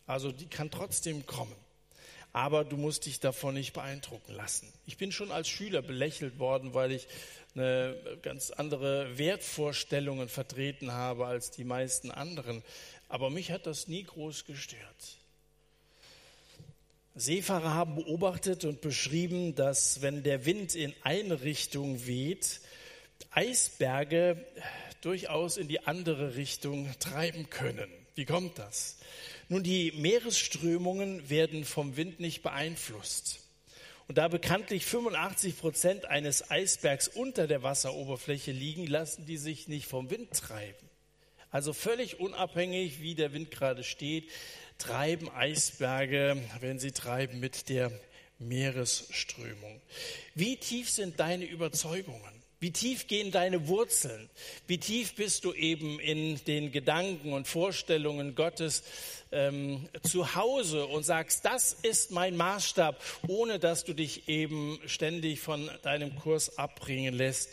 Also 0.05 0.33
die 0.33 0.47
kann 0.47 0.71
trotzdem 0.71 1.25
kommen. 1.25 1.55
Aber 2.33 2.65
du 2.65 2.75
musst 2.75 3.05
dich 3.05 3.21
davon 3.21 3.53
nicht 3.53 3.71
beeindrucken 3.71 4.33
lassen. 4.33 4.71
Ich 4.85 4.97
bin 4.97 5.13
schon 5.13 5.31
als 5.31 5.47
Schüler 5.47 5.81
belächelt 5.81 6.37
worden, 6.37 6.73
weil 6.73 6.91
ich 6.91 7.07
eine 7.55 7.95
ganz 8.21 8.51
andere 8.51 9.17
Wertvorstellungen 9.17 10.27
vertreten 10.27 10.91
habe 10.91 11.25
als 11.25 11.49
die 11.49 11.63
meisten 11.63 12.11
anderen. 12.11 12.61
Aber 13.07 13.29
mich 13.29 13.51
hat 13.51 13.65
das 13.65 13.87
nie 13.87 14.03
groß 14.03 14.45
gestört. 14.45 15.18
Seefahrer 17.15 17.73
haben 17.73 17.95
beobachtet 17.95 18.65
und 18.65 18.81
beschrieben, 18.81 19.55
dass 19.55 20.01
wenn 20.01 20.23
der 20.23 20.45
Wind 20.45 20.75
in 20.75 20.93
eine 21.03 21.41
Richtung 21.41 22.05
weht, 22.05 22.61
Eisberge 23.31 24.45
durchaus 25.01 25.57
in 25.57 25.67
die 25.67 25.85
andere 25.85 26.35
Richtung 26.35 26.89
treiben 26.99 27.49
können. 27.49 27.89
Wie 28.15 28.25
kommt 28.25 28.59
das? 28.59 28.97
Nun, 29.47 29.63
die 29.63 29.91
Meeresströmungen 29.93 31.29
werden 31.29 31.65
vom 31.65 31.97
Wind 31.97 32.19
nicht 32.19 32.43
beeinflusst. 32.43 33.39
Und 34.07 34.17
da 34.17 34.27
bekanntlich 34.27 34.85
85 34.85 35.57
Prozent 35.57 36.05
eines 36.05 36.49
Eisbergs 36.49 37.07
unter 37.07 37.47
der 37.47 37.63
Wasseroberfläche 37.63 38.51
liegen, 38.51 38.87
lassen 38.87 39.25
die 39.25 39.37
sich 39.37 39.67
nicht 39.67 39.87
vom 39.87 40.09
Wind 40.09 40.31
treiben. 40.31 40.89
Also 41.51 41.73
völlig 41.73 42.19
unabhängig, 42.19 43.01
wie 43.01 43.15
der 43.15 43.33
Wind 43.33 43.51
gerade 43.51 43.83
steht, 43.83 44.29
treiben 44.79 45.29
Eisberge, 45.29 46.41
wenn 46.61 46.79
sie 46.79 46.91
treiben 46.91 47.39
mit 47.39 47.69
der 47.69 47.91
Meeresströmung. 48.39 49.81
Wie 50.33 50.57
tief 50.57 50.89
sind 50.89 51.19
deine 51.19 51.45
Überzeugungen? 51.45 52.39
Wie 52.61 52.71
tief 52.71 53.07
gehen 53.07 53.31
deine 53.31 53.67
Wurzeln? 53.67 54.29
Wie 54.67 54.79
tief 54.79 55.15
bist 55.15 55.45
du 55.45 55.53
eben 55.53 55.99
in 55.99 56.43
den 56.43 56.71
Gedanken 56.73 57.31
und 57.31 57.47
Vorstellungen 57.47 58.35
Gottes 58.35 58.83
ähm, 59.31 59.87
zu 60.03 60.35
Hause 60.35 60.85
und 60.85 61.03
sagst, 61.03 61.45
das 61.45 61.71
ist 61.71 62.11
mein 62.11 62.35
Maßstab, 62.35 63.01
ohne 63.27 63.59
dass 63.59 63.85
du 63.85 63.93
dich 63.93 64.27
eben 64.27 64.77
ständig 64.87 65.39
von 65.39 65.69
deinem 65.83 66.15
Kurs 66.17 66.57
abbringen 66.57 67.13
lässt? 67.13 67.49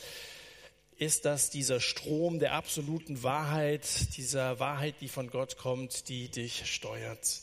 Ist 0.98 1.24
das 1.24 1.50
dieser 1.50 1.80
Strom 1.80 2.38
der 2.38 2.52
absoluten 2.52 3.22
Wahrheit, 3.22 4.16
dieser 4.16 4.58
Wahrheit, 4.58 4.94
die 5.00 5.08
von 5.08 5.30
Gott 5.30 5.58
kommt, 5.58 6.08
die 6.08 6.28
dich 6.28 6.66
steuert. 6.72 7.40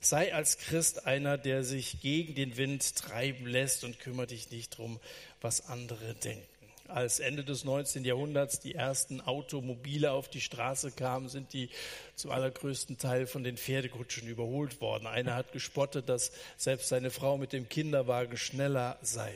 Sei 0.00 0.32
als 0.34 0.58
Christ 0.58 1.06
einer, 1.06 1.38
der 1.38 1.64
sich 1.64 2.00
gegen 2.00 2.34
den 2.34 2.56
Wind 2.56 2.94
treiben 2.94 3.46
lässt 3.46 3.84
und 3.84 3.98
kümmere 3.98 4.28
dich 4.28 4.50
nicht 4.50 4.76
drum, 4.76 5.00
was 5.40 5.68
andere 5.68 6.14
denken. 6.14 6.46
als 6.88 7.20
Ende 7.20 7.44
des 7.44 7.64
19. 7.64 8.04
Jahrhunderts 8.04 8.60
die 8.60 8.74
ersten 8.74 9.20
Automobile 9.20 10.10
auf 10.12 10.28
die 10.28 10.40
Straße 10.40 10.90
kamen, 10.90 11.28
sind 11.28 11.52
die 11.52 11.68
zum 12.14 12.30
allergrößten 12.30 12.96
Teil 12.96 13.26
von 13.26 13.44
den 13.44 13.58
Pferdekutschen 13.58 14.26
überholt 14.26 14.80
worden. 14.80 15.06
Einer 15.06 15.34
hat 15.34 15.52
gespottet, 15.52 16.08
dass 16.08 16.32
selbst 16.56 16.88
seine 16.88 17.10
Frau 17.10 17.36
mit 17.36 17.52
dem 17.52 17.68
Kinderwagen 17.68 18.38
schneller 18.38 18.98
sei. 19.02 19.34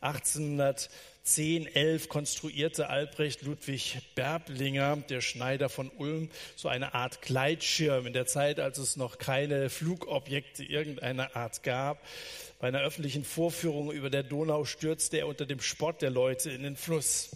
1810, 0.00 0.90
11 1.36 2.08
konstruierte 2.08 2.88
Albrecht 2.88 3.42
Ludwig 3.42 3.98
Berblinger, 4.14 4.96
der 5.08 5.20
Schneider 5.20 5.68
von 5.68 5.90
Ulm, 5.90 6.30
so 6.56 6.68
eine 6.68 6.94
Art 6.94 7.20
Gleitschirm 7.20 8.06
in 8.06 8.12
der 8.14 8.26
Zeit, 8.26 8.60
als 8.60 8.78
es 8.78 8.96
noch 8.96 9.18
keine 9.18 9.68
Flugobjekte 9.68 10.64
irgendeiner 10.64 11.36
Art 11.36 11.62
gab. 11.62 12.02
Bei 12.60 12.68
einer 12.68 12.80
öffentlichen 12.80 13.24
Vorführung 13.24 13.92
über 13.92 14.10
der 14.10 14.22
Donau 14.22 14.64
stürzte 14.64 15.18
er 15.18 15.28
unter 15.28 15.44
dem 15.44 15.60
Spott 15.60 16.00
der 16.00 16.10
Leute 16.10 16.50
in 16.50 16.62
den 16.62 16.76
Fluss. 16.76 17.30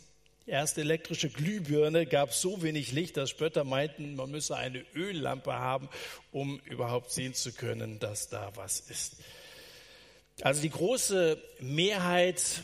Die 0.46 0.50
erste 0.50 0.80
elektrische 0.80 1.28
Glühbirne 1.28 2.06
gab 2.06 2.32
so 2.32 2.62
wenig 2.62 2.92
Licht, 2.92 3.16
dass 3.16 3.30
Spötter 3.30 3.64
meinten, 3.64 4.16
man 4.16 4.30
müsse 4.30 4.56
eine 4.56 4.84
Öllampe 4.94 5.52
haben, 5.52 5.88
um 6.32 6.60
überhaupt 6.64 7.12
sehen 7.12 7.34
zu 7.34 7.52
können, 7.52 7.98
dass 7.98 8.28
da 8.28 8.52
was 8.56 8.80
ist. 8.80 9.16
Also 10.40 10.62
die 10.62 10.70
große 10.70 11.40
Mehrheit 11.60 12.62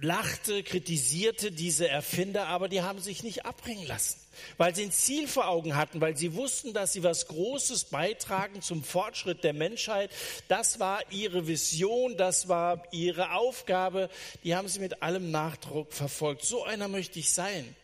lachte, 0.00 0.62
kritisierte 0.62 1.52
diese 1.52 1.88
Erfinder, 1.88 2.46
aber 2.48 2.68
die 2.68 2.82
haben 2.82 3.00
sich 3.00 3.22
nicht 3.22 3.46
abbringen 3.46 3.86
lassen 3.86 4.26
weil 4.56 4.74
sie 4.74 4.84
ein 4.84 4.92
Ziel 4.92 5.28
vor 5.28 5.48
Augen 5.48 5.76
hatten, 5.76 6.00
weil 6.00 6.16
sie 6.16 6.34
wussten, 6.34 6.72
dass 6.72 6.92
sie 6.92 7.02
was 7.02 7.28
Großes 7.28 7.84
beitragen 7.84 8.62
zum 8.62 8.82
Fortschritt 8.82 9.44
der 9.44 9.52
Menschheit. 9.52 10.10
Das 10.48 10.80
war 10.80 11.00
ihre 11.10 11.46
Vision, 11.46 12.16
das 12.16 12.48
war 12.48 12.82
ihre 12.92 13.32
Aufgabe. 13.32 14.08
Die 14.44 14.54
haben 14.54 14.68
sie 14.68 14.80
mit 14.80 15.02
allem 15.02 15.30
Nachdruck 15.30 15.92
verfolgt. 15.92 16.44
So 16.44 16.64
einer 16.64 16.88
möchte 16.88 17.18
ich 17.18 17.32
sein. 17.32 17.76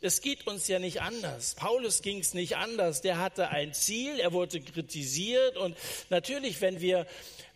Es 0.00 0.20
geht 0.20 0.46
uns 0.46 0.68
ja 0.68 0.78
nicht 0.78 1.00
anders. 1.00 1.54
Paulus 1.54 2.02
ging 2.02 2.18
es 2.18 2.34
nicht 2.34 2.58
anders. 2.58 3.00
Der 3.00 3.18
hatte 3.18 3.48
ein 3.48 3.72
Ziel, 3.72 4.18
er 4.18 4.32
wurde 4.32 4.60
kritisiert 4.60 5.56
und 5.56 5.78
natürlich, 6.10 6.60
wenn 6.60 6.82
wir 6.82 7.06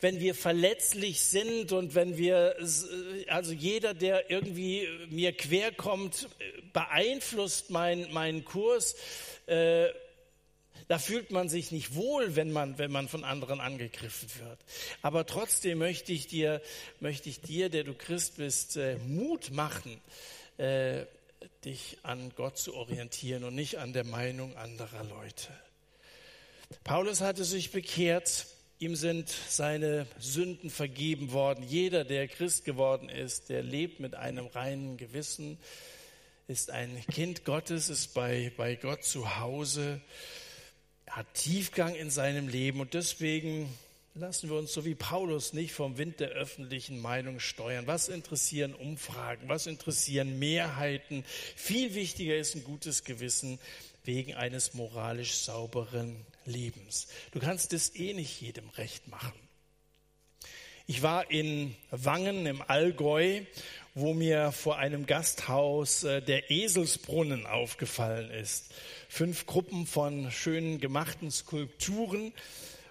wenn 0.00 0.20
wir 0.20 0.34
verletzlich 0.34 1.20
sind 1.20 1.72
und 1.72 1.94
wenn 1.94 2.16
wir, 2.16 2.56
also 3.28 3.52
jeder, 3.52 3.94
der 3.94 4.30
irgendwie 4.30 4.88
mir 5.10 5.32
quer 5.32 5.72
kommt, 5.72 6.28
beeinflusst 6.72 7.70
mein, 7.70 8.12
meinen 8.12 8.44
Kurs, 8.44 8.94
äh, 9.46 9.88
da 10.86 10.98
fühlt 10.98 11.30
man 11.30 11.48
sich 11.48 11.70
nicht 11.70 11.94
wohl, 11.94 12.34
wenn 12.36 12.50
man, 12.50 12.78
wenn 12.78 12.90
man 12.90 13.08
von 13.08 13.24
anderen 13.24 13.60
angegriffen 13.60 14.28
wird. 14.38 14.58
Aber 15.02 15.26
trotzdem 15.26 15.78
möchte 15.78 16.12
ich 16.12 16.28
dir, 16.28 16.62
möchte 17.00 17.28
ich 17.28 17.40
dir, 17.40 17.68
der 17.68 17.84
du 17.84 17.94
Christ 17.94 18.36
bist, 18.36 18.76
äh, 18.76 18.96
Mut 18.98 19.50
machen, 19.50 20.00
äh, 20.56 21.04
dich 21.64 21.98
an 22.04 22.32
Gott 22.36 22.56
zu 22.56 22.74
orientieren 22.74 23.44
und 23.44 23.54
nicht 23.54 23.78
an 23.78 23.92
der 23.92 24.04
Meinung 24.04 24.56
anderer 24.56 25.04
Leute. 25.04 25.48
Paulus 26.84 27.20
hatte 27.20 27.44
sich 27.44 27.70
bekehrt 27.70 28.46
Ihm 28.80 28.94
sind 28.94 29.28
seine 29.48 30.06
Sünden 30.20 30.70
vergeben 30.70 31.32
worden. 31.32 31.64
Jeder, 31.64 32.04
der 32.04 32.28
Christ 32.28 32.64
geworden 32.64 33.08
ist, 33.08 33.48
der 33.48 33.64
lebt 33.64 33.98
mit 33.98 34.14
einem 34.14 34.46
reinen 34.46 34.96
Gewissen, 34.96 35.58
ist 36.46 36.70
ein 36.70 37.04
Kind 37.10 37.44
Gottes, 37.44 37.88
ist 37.88 38.14
bei, 38.14 38.52
bei 38.56 38.76
Gott 38.76 39.02
zu 39.02 39.40
Hause, 39.40 40.00
hat 41.10 41.26
Tiefgang 41.34 41.96
in 41.96 42.08
seinem 42.10 42.46
Leben 42.46 42.80
und 42.80 42.94
deswegen 42.94 43.68
lassen 44.14 44.48
wir 44.48 44.56
uns 44.56 44.72
so 44.72 44.84
wie 44.84 44.94
Paulus 44.94 45.52
nicht 45.52 45.72
vom 45.72 45.98
Wind 45.98 46.20
der 46.20 46.28
öffentlichen 46.28 47.00
Meinung 47.00 47.40
steuern. 47.40 47.88
Was 47.88 48.08
interessieren 48.08 48.74
Umfragen? 48.74 49.48
Was 49.48 49.66
interessieren 49.66 50.38
Mehrheiten? 50.38 51.24
Viel 51.56 51.94
wichtiger 51.94 52.36
ist 52.36 52.54
ein 52.54 52.62
gutes 52.62 53.02
Gewissen 53.02 53.58
wegen 54.04 54.34
eines 54.34 54.74
moralisch 54.74 55.34
sauberen 55.34 56.24
Lebens. 56.48 57.06
Du 57.32 57.38
kannst 57.38 57.72
es 57.72 57.94
eh 57.94 58.14
nicht 58.14 58.40
jedem 58.40 58.68
recht 58.70 59.08
machen. 59.08 59.38
Ich 60.86 61.02
war 61.02 61.30
in 61.30 61.76
Wangen 61.90 62.46
im 62.46 62.62
Allgäu, 62.62 63.42
wo 63.94 64.14
mir 64.14 64.52
vor 64.52 64.78
einem 64.78 65.04
Gasthaus 65.04 66.02
äh, 66.04 66.22
der 66.22 66.50
Eselsbrunnen 66.50 67.46
aufgefallen 67.46 68.30
ist. 68.30 68.72
Fünf 69.08 69.44
Gruppen 69.44 69.86
von 69.86 70.30
schön 70.30 70.80
gemachten 70.80 71.30
Skulpturen 71.30 72.32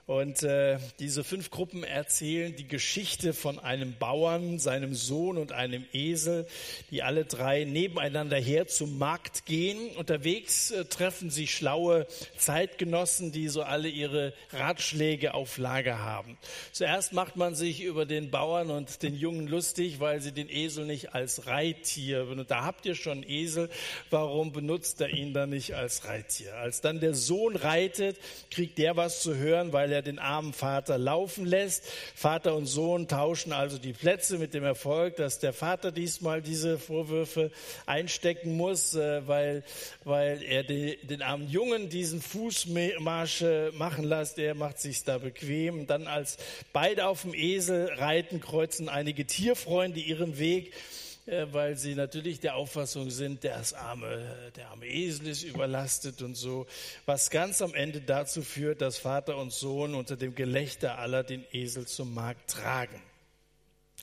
und 0.07 0.41
äh, 0.41 0.79
diese 0.99 1.25
fünf 1.25 1.51
Gruppen 1.51 1.83
erzählen 1.83 2.55
die 2.55 2.65
Geschichte 2.65 3.33
von 3.33 3.59
einem 3.59 3.93
Bauern, 3.99 4.57
seinem 4.57 4.95
Sohn 4.95 5.37
und 5.37 5.51
einem 5.51 5.83
Esel, 5.91 6.47
die 6.91 7.03
alle 7.03 7.25
drei 7.25 7.65
nebeneinander 7.65 8.37
her 8.37 8.67
zum 8.67 8.97
Markt 8.97 9.45
gehen. 9.45 9.77
Unterwegs 9.97 10.71
äh, 10.71 10.85
treffen 10.85 11.29
sie 11.29 11.45
schlaue 11.45 12.07
Zeitgenossen, 12.37 13.33
die 13.33 13.49
so 13.49 13.63
alle 13.63 13.89
ihre 13.89 14.31
Ratschläge 14.51 15.33
auf 15.33 15.57
Lager 15.57 15.99
haben. 15.99 16.37
Zuerst 16.71 17.11
macht 17.11 17.35
man 17.35 17.53
sich 17.53 17.83
über 17.83 18.05
den 18.05 18.31
Bauern 18.31 18.71
und 18.71 19.03
den 19.03 19.13
Jungen 19.13 19.45
lustig, 19.45 19.99
weil 19.99 20.21
sie 20.21 20.31
den 20.31 20.49
Esel 20.49 20.85
nicht 20.85 21.15
als 21.15 21.47
Reittier 21.47 22.23
benutzen. 22.23 22.47
Da 22.47 22.63
habt 22.63 22.85
ihr 22.85 22.95
schon 22.95 23.23
Esel, 23.27 23.69
warum 24.09 24.53
benutzt 24.53 25.01
er 25.01 25.09
ihn 25.09 25.33
dann 25.33 25.49
nicht 25.49 25.75
als 25.75 26.05
Reittier? 26.05 26.55
Als 26.55 26.79
dann 26.79 27.01
der 27.01 27.13
Sohn 27.13 27.57
reitet, 27.57 28.17
kriegt 28.49 28.77
der 28.77 28.95
was 28.95 29.21
zu 29.21 29.35
hören, 29.35 29.73
weil 29.73 29.91
er 29.91 29.96
er 29.97 30.01
den 30.01 30.19
armen 30.19 30.53
Vater 30.53 30.97
laufen 30.97 31.45
lässt. 31.45 31.83
Vater 32.15 32.55
und 32.55 32.65
Sohn 32.65 33.07
tauschen 33.07 33.51
also 33.51 33.77
die 33.77 33.93
Plätze 33.93 34.37
mit 34.37 34.53
dem 34.53 34.63
Erfolg, 34.63 35.15
dass 35.15 35.39
der 35.39 35.53
Vater 35.53 35.91
diesmal 35.91 36.41
diese 36.41 36.77
Vorwürfe 36.77 37.51
einstecken 37.85 38.55
muss, 38.55 38.93
äh, 38.95 39.27
weil, 39.27 39.63
weil 40.03 40.41
er 40.43 40.63
den 40.63 41.21
armen 41.21 41.49
Jungen 41.49 41.89
diesen 41.89 42.21
Fußmarsch 42.21 43.43
machen 43.73 44.05
lässt. 44.05 44.37
Er 44.39 44.55
macht 44.55 44.79
sich 44.79 45.03
da 45.03 45.17
bequem. 45.17 45.87
Dann 45.87 46.07
als 46.07 46.37
beide 46.73 47.07
auf 47.07 47.23
dem 47.23 47.33
Esel 47.33 47.89
reiten, 47.95 48.39
kreuzen 48.39 48.89
einige 48.89 49.25
Tierfreunde 49.25 49.99
ihren 49.99 50.37
Weg 50.37 50.67
äh, 50.67 51.06
weil 51.51 51.75
sie 51.75 51.93
natürlich 51.93 52.39
der 52.39 52.55
Auffassung 52.55 53.09
sind, 53.09 53.43
der, 53.43 53.61
arme, 53.75 54.51
der 54.55 54.69
arme 54.69 54.87
Esel 54.87 55.27
ist 55.27 55.43
überlastet 55.43 56.21
und 56.21 56.35
so, 56.35 56.67
was 57.05 57.29
ganz 57.29 57.61
am 57.61 57.73
Ende 57.73 57.99
dazu 57.99 58.41
führt, 58.41 58.81
dass 58.81 58.97
Vater 58.97 59.37
und 59.37 59.51
Sohn 59.51 59.93
unter 59.93 60.15
dem 60.15 60.35
Gelächter 60.35 60.97
aller 60.97 61.23
den 61.23 61.43
Esel 61.51 61.85
zum 61.85 62.13
Markt 62.13 62.49
tragen. 62.51 63.01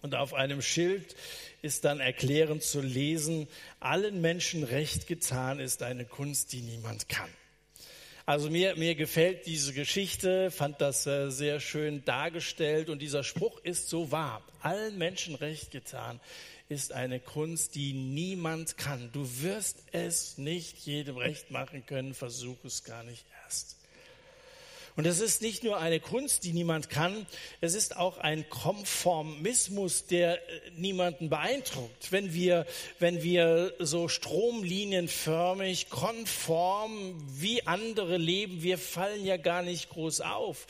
Und 0.02 0.14
auf 0.14 0.34
einem 0.34 0.60
Schild 0.60 1.16
ist 1.62 1.86
dann 1.86 1.98
erklärend 1.98 2.62
zu 2.62 2.82
lesen, 2.82 3.48
allen 3.80 4.20
Menschen 4.20 4.62
recht 4.62 5.06
getan 5.06 5.60
ist 5.60 5.82
eine 5.82 6.04
Kunst, 6.04 6.52
die 6.52 6.60
niemand 6.60 7.08
kann. 7.08 7.30
Also 8.26 8.50
mir, 8.50 8.76
mir 8.76 8.94
gefällt 8.94 9.46
diese 9.46 9.72
Geschichte, 9.72 10.50
fand 10.50 10.80
das 10.80 11.06
äh, 11.06 11.30
sehr 11.30 11.60
schön 11.60 12.04
dargestellt 12.04 12.90
und 12.90 13.00
dieser 13.00 13.22
Spruch 13.22 13.60
ist 13.60 13.88
so 13.88 14.12
wahr. 14.12 14.42
Allen 14.60 14.96
Menschen 14.98 15.34
recht 15.34 15.70
getan 15.70 16.20
ist 16.68 16.92
eine 16.92 17.20
Kunst, 17.20 17.74
die 17.74 17.92
niemand 17.92 18.76
kann. 18.76 19.10
Du 19.12 19.28
wirst 19.42 19.82
es 19.92 20.38
nicht 20.38 20.78
jedem 20.78 21.16
recht 21.16 21.50
machen 21.50 21.84
können, 21.86 22.14
versuch 22.14 22.64
es 22.64 22.84
gar 22.84 23.02
nicht 23.04 23.24
erst. 23.44 23.76
Und 24.96 25.06
es 25.06 25.18
ist 25.18 25.42
nicht 25.42 25.64
nur 25.64 25.78
eine 25.78 25.98
Kunst, 25.98 26.44
die 26.44 26.52
niemand 26.52 26.88
kann, 26.88 27.26
es 27.60 27.74
ist 27.74 27.96
auch 27.96 28.18
ein 28.18 28.48
Konformismus, 28.48 30.06
der 30.06 30.36
äh, 30.36 30.60
niemanden 30.76 31.28
beeindruckt. 31.28 32.12
Wenn 32.12 32.32
wir, 32.32 32.64
wenn 33.00 33.24
wir 33.24 33.74
so 33.80 34.06
stromlinienförmig, 34.06 35.90
konform 35.90 37.20
wie 37.28 37.66
andere 37.66 38.18
leben, 38.18 38.62
wir 38.62 38.78
fallen 38.78 39.24
ja 39.24 39.36
gar 39.36 39.62
nicht 39.62 39.88
groß 39.88 40.20
auf. 40.20 40.66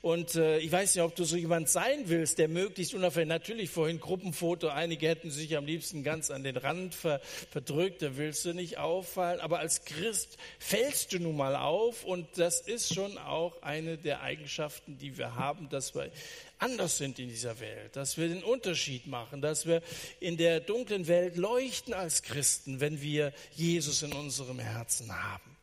Und 0.00 0.36
äh, 0.36 0.58
ich 0.58 0.70
weiß 0.70 0.94
nicht, 0.94 1.02
ob 1.02 1.16
du 1.16 1.24
so 1.24 1.36
jemand 1.36 1.68
sein 1.68 2.04
willst, 2.04 2.38
der 2.38 2.48
möglichst 2.48 2.94
unauffällig, 2.94 3.28
natürlich 3.28 3.70
vorhin 3.70 3.98
Gruppenfoto, 3.98 4.68
einige 4.68 5.08
hätten 5.08 5.30
sich 5.30 5.56
am 5.56 5.66
liebsten 5.66 6.04
ganz 6.04 6.30
an 6.30 6.44
den 6.44 6.56
Rand 6.56 6.94
ver, 6.94 7.20
verdrückt, 7.50 8.02
da 8.02 8.16
willst 8.16 8.44
du 8.44 8.54
nicht 8.54 8.78
auffallen. 8.78 9.40
Aber 9.40 9.58
als 9.58 9.84
Christ 9.84 10.38
fällst 10.58 11.12
du 11.12 11.18
nun 11.18 11.36
mal 11.36 11.56
auf 11.56 12.04
und 12.04 12.26
das 12.36 12.60
ist 12.60 12.94
schon 12.94 13.18
auch 13.18 13.60
eine 13.66 13.98
der 13.98 14.22
Eigenschaften, 14.22 14.96
die 14.96 15.18
wir 15.18 15.34
haben, 15.34 15.68
dass 15.68 15.94
wir 15.94 16.10
anders 16.58 16.96
sind 16.96 17.18
in 17.18 17.28
dieser 17.28 17.60
Welt, 17.60 17.96
dass 17.96 18.16
wir 18.16 18.28
den 18.28 18.42
Unterschied 18.42 19.06
machen, 19.06 19.42
dass 19.42 19.66
wir 19.66 19.82
in 20.20 20.36
der 20.36 20.60
dunklen 20.60 21.06
Welt 21.08 21.36
leuchten 21.36 21.92
als 21.92 22.22
Christen, 22.22 22.80
wenn 22.80 23.02
wir 23.02 23.32
Jesus 23.54 24.02
in 24.02 24.12
unserem 24.12 24.58
Herzen 24.58 25.12
haben. 25.12 25.56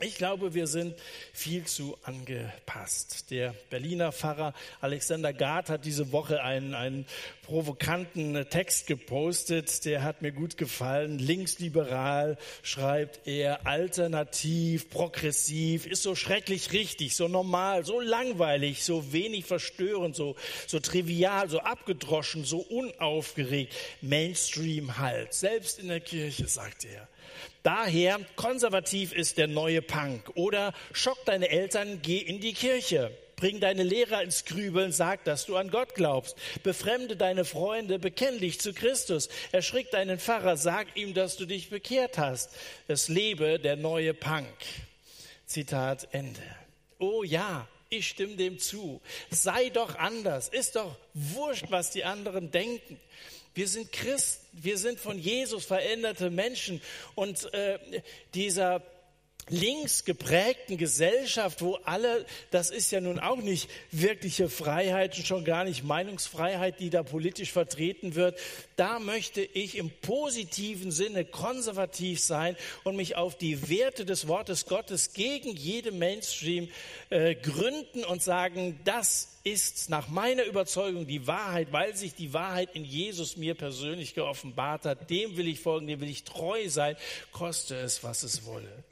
Ich 0.00 0.14
glaube, 0.14 0.54
wir 0.54 0.68
sind 0.68 0.94
viel 1.32 1.64
zu 1.64 1.98
angepasst. 2.04 3.32
Der 3.32 3.52
Berliner 3.68 4.12
Pfarrer 4.12 4.54
Alexander 4.80 5.32
Gard 5.32 5.70
hat 5.70 5.84
diese 5.84 6.12
Woche 6.12 6.40
einen, 6.40 6.74
einen 6.74 7.04
provokanten 7.48 8.46
Text 8.50 8.86
gepostet, 8.86 9.86
der 9.86 10.02
hat 10.02 10.20
mir 10.20 10.32
gut 10.32 10.58
gefallen. 10.58 11.18
Linksliberal 11.18 12.36
schreibt 12.62 13.26
er, 13.26 13.66
alternativ, 13.66 14.90
progressiv, 14.90 15.86
ist 15.86 16.02
so 16.02 16.14
schrecklich 16.14 16.74
richtig, 16.74 17.16
so 17.16 17.26
normal, 17.26 17.86
so 17.86 18.00
langweilig, 18.00 18.84
so 18.84 19.14
wenig 19.14 19.46
verstörend, 19.46 20.14
so, 20.14 20.36
so 20.66 20.78
trivial, 20.78 21.48
so 21.48 21.60
abgedroschen, 21.60 22.44
so 22.44 22.58
unaufgeregt. 22.58 23.72
Mainstream 24.02 24.98
halt, 24.98 25.32
selbst 25.32 25.78
in 25.78 25.88
der 25.88 26.00
Kirche, 26.00 26.46
sagt 26.48 26.84
er. 26.84 27.08
Daher, 27.62 28.20
konservativ 28.36 29.12
ist 29.12 29.38
der 29.38 29.46
neue 29.46 29.80
Punk. 29.80 30.30
Oder 30.34 30.74
schock 30.92 31.24
deine 31.24 31.48
Eltern, 31.48 32.00
geh 32.02 32.18
in 32.18 32.40
die 32.40 32.52
Kirche. 32.52 33.10
Bring 33.38 33.60
deine 33.60 33.84
Lehrer 33.84 34.22
ins 34.22 34.44
Grübeln, 34.44 34.90
sag, 34.90 35.22
dass 35.22 35.46
du 35.46 35.56
an 35.56 35.70
Gott 35.70 35.94
glaubst. 35.94 36.36
Befremde 36.64 37.16
deine 37.16 37.44
Freunde, 37.44 38.00
bekenn 38.00 38.40
dich 38.40 38.60
zu 38.60 38.74
Christus. 38.74 39.28
Erschrick 39.52 39.92
deinen 39.92 40.18
Pfarrer, 40.18 40.56
sag 40.56 40.96
ihm, 40.96 41.14
dass 41.14 41.36
du 41.36 41.46
dich 41.46 41.70
bekehrt 41.70 42.18
hast. 42.18 42.50
Es 42.88 43.08
lebe 43.08 43.60
der 43.60 43.76
neue 43.76 44.12
Punk. 44.12 44.48
Zitat 45.46 46.08
Ende. 46.10 46.42
Oh 46.98 47.22
ja, 47.22 47.68
ich 47.90 48.08
stimme 48.08 48.34
dem 48.34 48.58
zu. 48.58 49.00
Sei 49.30 49.68
doch 49.68 49.94
anders. 49.94 50.48
Ist 50.48 50.74
doch 50.74 50.96
wurscht, 51.14 51.66
was 51.68 51.92
die 51.92 52.04
anderen 52.04 52.50
denken. 52.50 53.00
Wir 53.54 53.68
sind 53.68 53.92
Christen, 53.92 54.46
wir 54.52 54.78
sind 54.78 54.98
von 54.98 55.16
Jesus 55.16 55.64
veränderte 55.64 56.30
Menschen 56.30 56.80
und 57.14 57.52
äh, 57.54 57.78
dieser 58.34 58.82
links 59.50 60.04
geprägten 60.04 60.76
Gesellschaft, 60.76 61.62
wo 61.62 61.76
alle, 61.84 62.26
das 62.50 62.70
ist 62.70 62.90
ja 62.90 63.00
nun 63.00 63.18
auch 63.18 63.38
nicht 63.38 63.68
wirkliche 63.90 64.48
Freiheit 64.48 65.16
und 65.16 65.26
schon 65.26 65.44
gar 65.44 65.64
nicht 65.64 65.84
Meinungsfreiheit, 65.84 66.80
die 66.80 66.90
da 66.90 67.02
politisch 67.02 67.52
vertreten 67.52 68.14
wird, 68.14 68.38
da 68.78 69.00
möchte 69.00 69.42
ich 69.42 69.76
im 69.76 69.90
positiven 69.90 70.92
Sinne 70.92 71.24
konservativ 71.24 72.20
sein 72.20 72.56
und 72.84 72.96
mich 72.96 73.16
auf 73.16 73.36
die 73.36 73.68
Werte 73.68 74.04
des 74.04 74.28
Wortes 74.28 74.66
Gottes 74.66 75.12
gegen 75.12 75.50
jede 75.56 75.90
Mainstream 75.90 76.68
äh, 77.10 77.34
gründen 77.34 78.04
und 78.04 78.22
sagen, 78.22 78.78
das 78.84 79.38
ist 79.42 79.90
nach 79.90 80.08
meiner 80.08 80.44
Überzeugung 80.44 81.06
die 81.06 81.26
Wahrheit, 81.26 81.72
weil 81.72 81.96
sich 81.96 82.14
die 82.14 82.32
Wahrheit 82.32 82.74
in 82.74 82.84
Jesus 82.84 83.36
mir 83.36 83.54
persönlich 83.54 84.14
geoffenbart 84.14 84.84
hat. 84.84 85.10
Dem 85.10 85.36
will 85.36 85.48
ich 85.48 85.60
folgen, 85.60 85.86
dem 85.86 86.00
will 86.00 86.10
ich 86.10 86.24
treu 86.24 86.68
sein, 86.68 86.96
koste 87.32 87.76
es, 87.76 88.04
was 88.04 88.22
es 88.22 88.44
wolle. 88.44 88.84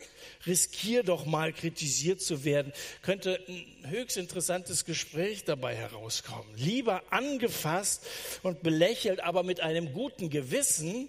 Riskier 0.46 1.02
doch 1.02 1.26
mal 1.26 1.52
kritisiert 1.52 2.20
zu 2.20 2.44
werden, 2.44 2.72
könnte 3.02 3.40
ein 3.48 3.90
höchst 3.90 4.16
interessantes 4.16 4.84
Gespräch 4.84 5.44
dabei 5.44 5.74
herauskommen. 5.74 6.48
Lieber 6.56 7.02
angefasst 7.10 8.06
und 8.42 8.62
belächelt, 8.62 9.20
aber 9.20 9.42
mit 9.42 9.60
einem 9.60 9.75
guten 9.92 10.30
Gewissen, 10.30 11.08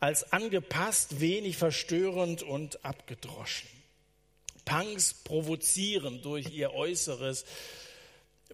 als 0.00 0.32
angepasst, 0.32 1.20
wenig 1.20 1.56
verstörend 1.56 2.42
und 2.42 2.84
abgedroschen. 2.84 3.68
Punks 4.64 5.14
provozieren 5.14 6.22
durch 6.22 6.52
ihr 6.52 6.72
Äußeres 6.72 7.44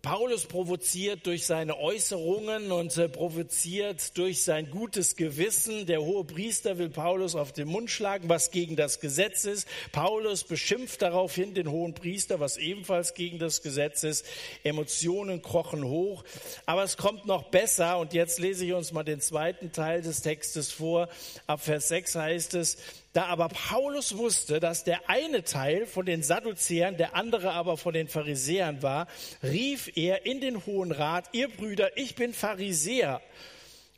Paulus 0.03 0.47
provoziert 0.47 1.27
durch 1.27 1.47
seine 1.47 1.79
Äußerungen 1.79 2.71
und 2.71 2.97
äh, 2.97 3.09
provoziert 3.09 4.17
durch 4.17 4.43
sein 4.43 4.71
gutes 4.71 5.17
Gewissen. 5.17 5.87
Der 5.87 6.03
hohe 6.03 6.25
Priester 6.25 6.79
will 6.79 6.91
Paulus 6.91 7.35
auf 7.35 7.53
den 7.53 7.69
Mund 7.69 7.91
schlagen, 7.91 8.29
was 8.29 8.51
gegen 8.51 8.77
das 8.77 9.01
Gesetz 9.01 9.45
ist. 9.45 9.67
Paulus 9.93 10.45
beschimpft 10.45 11.03
daraufhin 11.03 11.55
den 11.55 11.71
hohen 11.71 11.95
Priester, 11.95 12.39
was 12.41 12.57
ebenfalls 12.57 13.15
gegen 13.15 13.39
das 13.39 13.63
Gesetz 13.63 14.05
ist. 14.05 14.25
Emotionen 14.63 15.43
krochen 15.43 15.85
hoch. 15.85 16.25
Aber 16.67 16.85
es 16.85 16.97
kommt 16.97 17.27
noch 17.27 17.45
besser 17.45 17.99
und 17.99 18.13
jetzt 18.13 18.39
lese 18.39 18.65
ich 18.65 18.73
uns 18.73 18.93
mal 18.93 19.05
den 19.05 19.21
zweiten 19.21 19.73
Teil 19.73 20.03
des 20.03 20.23
Textes 20.23 20.71
vor. 20.71 21.09
Ab 21.47 21.61
Vers 21.61 21.89
6 21.89 22.15
heißt 22.15 22.55
es, 22.55 22.79
da 23.13 23.27
aber 23.27 23.49
Paulus 23.49 24.17
wusste, 24.17 24.61
dass 24.61 24.85
der 24.85 25.09
eine 25.09 25.43
Teil 25.43 25.87
von 25.87 26.05
den 26.05 26.23
Sadduzäern, 26.23 26.97
der 26.97 27.17
andere 27.17 27.53
aber 27.53 27.77
von 27.77 27.95
den 27.95 28.09
Pharisäern 28.09 28.83
war, 28.83 29.09
rief 29.43 29.91
er 29.97 30.27
in 30.27 30.41
den 30.41 30.67
Hohen 30.67 30.93
Rat, 30.93 31.31
ihr 31.33 31.49
Brüder, 31.49 31.97
ich 31.97 32.15
bin 32.15 32.35
Pharisäer. 32.35 33.23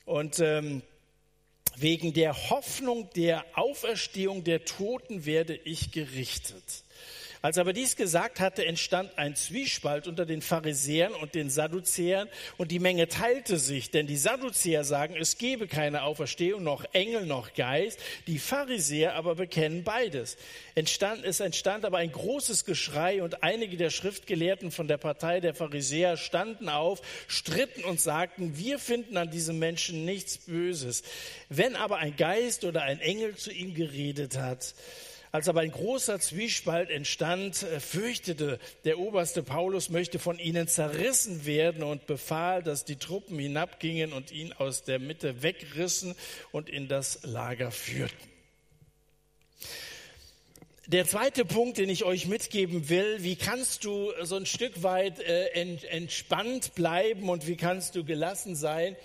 Und 0.05 0.39
ähm, 0.39 0.83
wegen 1.77 2.13
der 2.13 2.51
Hoffnung 2.51 3.11
der 3.15 3.45
Auferstehung 3.55 4.45
der 4.45 4.65
Toten 4.65 5.25
werde 5.25 5.55
ich 5.57 5.93
gerichtet. 5.93 6.85
Als 7.43 7.57
aber 7.57 7.73
dies 7.73 7.97
gesagt 7.97 8.39
hatte, 8.39 8.67
entstand 8.67 9.17
ein 9.17 9.35
Zwiespalt 9.35 10.07
unter 10.07 10.27
den 10.27 10.43
Pharisäern 10.43 11.15
und 11.15 11.35
den 11.35 11.49
Sadduzäern 11.49 12.29
und 12.59 12.71
die 12.71 12.79
Menge 12.79 13.09
teilte 13.09 13.59
sich, 13.59 13.91
denn 13.91 14.07
die 14.07 14.19
Sadduzäer 14.19 14.85
sagen, 14.85 15.17
es 15.19 15.39
gebe 15.39 15.67
keine 15.67 16.03
Auferstehung, 16.03 16.63
noch 16.63 16.85
Engel, 16.93 17.25
noch 17.25 17.55
Geist, 17.55 17.99
die 18.27 18.39
Pharisäer 18.39 19.15
aber 19.15 19.37
bekennen 19.37 19.85
beides. 19.85 20.37
Entstand, 20.75 21.25
es 21.25 21.41
entstand 21.41 21.87
aber 21.87 21.97
ein 21.97 22.13
großes 22.13 22.67
Geschrei 22.67 23.23
und 23.23 23.43
einige 23.43 23.79
der 23.79 23.89
Schriftgelehrten 23.89 24.71
von 24.71 24.87
der 24.87 24.99
Partei 24.99 25.41
der 25.41 25.55
Pharisäer 25.55 26.19
standen 26.19 26.69
auf, 26.69 27.01
stritten 27.27 27.85
und 27.85 28.01
sagten, 28.01 28.59
wir 28.59 28.79
finden 28.79 29.17
an 29.17 29.31
diesem 29.31 29.59
Menschen 29.59 30.05
nichts 30.05 30.37
Böses. 30.37 31.03
Wenn 31.49 31.75
aber 31.75 31.97
ein 31.97 32.17
Geist 32.17 32.65
oder 32.65 32.83
ein 32.83 33.01
Engel 33.01 33.35
zu 33.37 33.51
ihm 33.51 33.73
geredet 33.73 34.37
hat, 34.37 34.75
als 35.33 35.49
aber 35.49 35.61
ein 35.61 35.71
großer 35.71 36.19
Zwiespalt 36.19 36.91
entstand, 36.91 37.63
äh, 37.63 37.79
fürchtete 37.79 38.59
der 38.85 38.99
oberste 38.99 39.43
Paulus 39.43 39.89
möchte 39.89 40.19
von 40.19 40.39
ihnen 40.39 40.67
zerrissen 40.67 41.47
werden 41.47 41.83
und 41.83 42.07
befahl, 42.07 42.63
dass 42.63 42.85
die 42.85 42.97
Truppen 42.97 43.39
hinabgingen 43.39 44.13
und 44.13 44.33
ihn 44.33 44.53
aus 44.53 44.83
der 44.83 44.99
Mitte 44.99 45.43
wegrissen 45.43 46.15
und 46.51 46.69
in 46.69 46.89
das 46.89 47.21
Lager 47.23 47.71
führten. 47.71 48.31
Der 50.89 51.07
zweite 51.07 51.45
Punkt, 51.45 51.79
den 51.79 51.89
ich 51.89 52.03
euch 52.03 52.27
mitgeben 52.27 52.89
will, 52.89 53.19
wie 53.21 53.37
kannst 53.37 53.85
du 53.85 54.11
so 54.23 54.35
ein 54.35 54.47
Stück 54.47 54.83
weit 54.83 55.21
äh, 55.21 55.47
entspannt 55.51 56.75
bleiben 56.75 57.29
und 57.29 57.47
wie 57.47 57.57
kannst 57.57 57.95
du 57.95 58.03
gelassen 58.03 58.57
sein? 58.57 58.97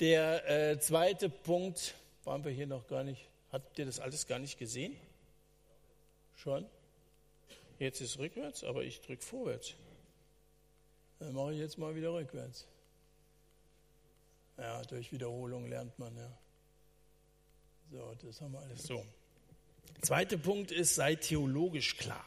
Der 0.00 0.48
äh, 0.48 0.80
zweite 0.80 1.28
Punkt, 1.28 1.94
waren 2.24 2.42
wir 2.46 2.52
hier 2.52 2.66
noch 2.66 2.86
gar 2.86 3.04
nicht, 3.04 3.20
habt 3.52 3.78
ihr 3.78 3.84
das 3.84 4.00
alles 4.00 4.26
gar 4.26 4.38
nicht 4.38 4.58
gesehen? 4.58 4.96
Schon? 6.42 6.66
Jetzt 7.78 8.00
ist 8.00 8.18
rückwärts, 8.18 8.64
aber 8.64 8.82
ich 8.82 9.00
drücke 9.00 9.22
vorwärts. 9.22 9.74
Dann 11.18 11.34
mache 11.34 11.52
ich 11.52 11.58
jetzt 11.58 11.78
mal 11.78 11.94
wieder 11.94 12.12
rückwärts. 12.12 12.66
Ja, 14.56 14.82
durch 14.82 15.12
Wiederholung 15.12 15.68
lernt 15.68 15.96
man, 15.98 16.16
ja. 16.16 16.38
So, 17.90 18.14
das 18.26 18.40
haben 18.40 18.52
wir 18.52 18.60
alles 18.60 18.82
so. 18.82 19.04
Zweiter 20.02 20.36
Punkt 20.36 20.70
ist, 20.70 20.94
sei 20.94 21.14
theologisch 21.14 21.96
klar. 21.96 22.24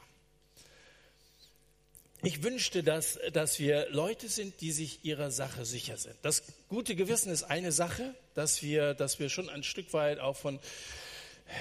Ich 2.24 2.44
wünschte, 2.44 2.84
dass, 2.84 3.20
dass 3.34 3.60
wir 3.60 3.90
Leute 3.90 4.30
sind, 4.30 4.62
die 4.62 4.72
sich 4.72 5.04
ihrer 5.04 5.32
Sache 5.32 5.66
sicher 5.66 5.98
sind. 5.98 6.16
Das 6.22 6.44
gute 6.70 6.96
Gewissen 6.96 7.32
ist 7.32 7.44
eine 7.44 7.72
Sache, 7.72 8.14
dass 8.36 8.62
wir, 8.62 8.94
dass 8.94 9.20
wir 9.20 9.30
schon 9.30 9.50
ein 9.50 9.64
Stück 9.64 9.92
weit 9.94 10.20
auch 10.20 10.36
von 10.36 10.60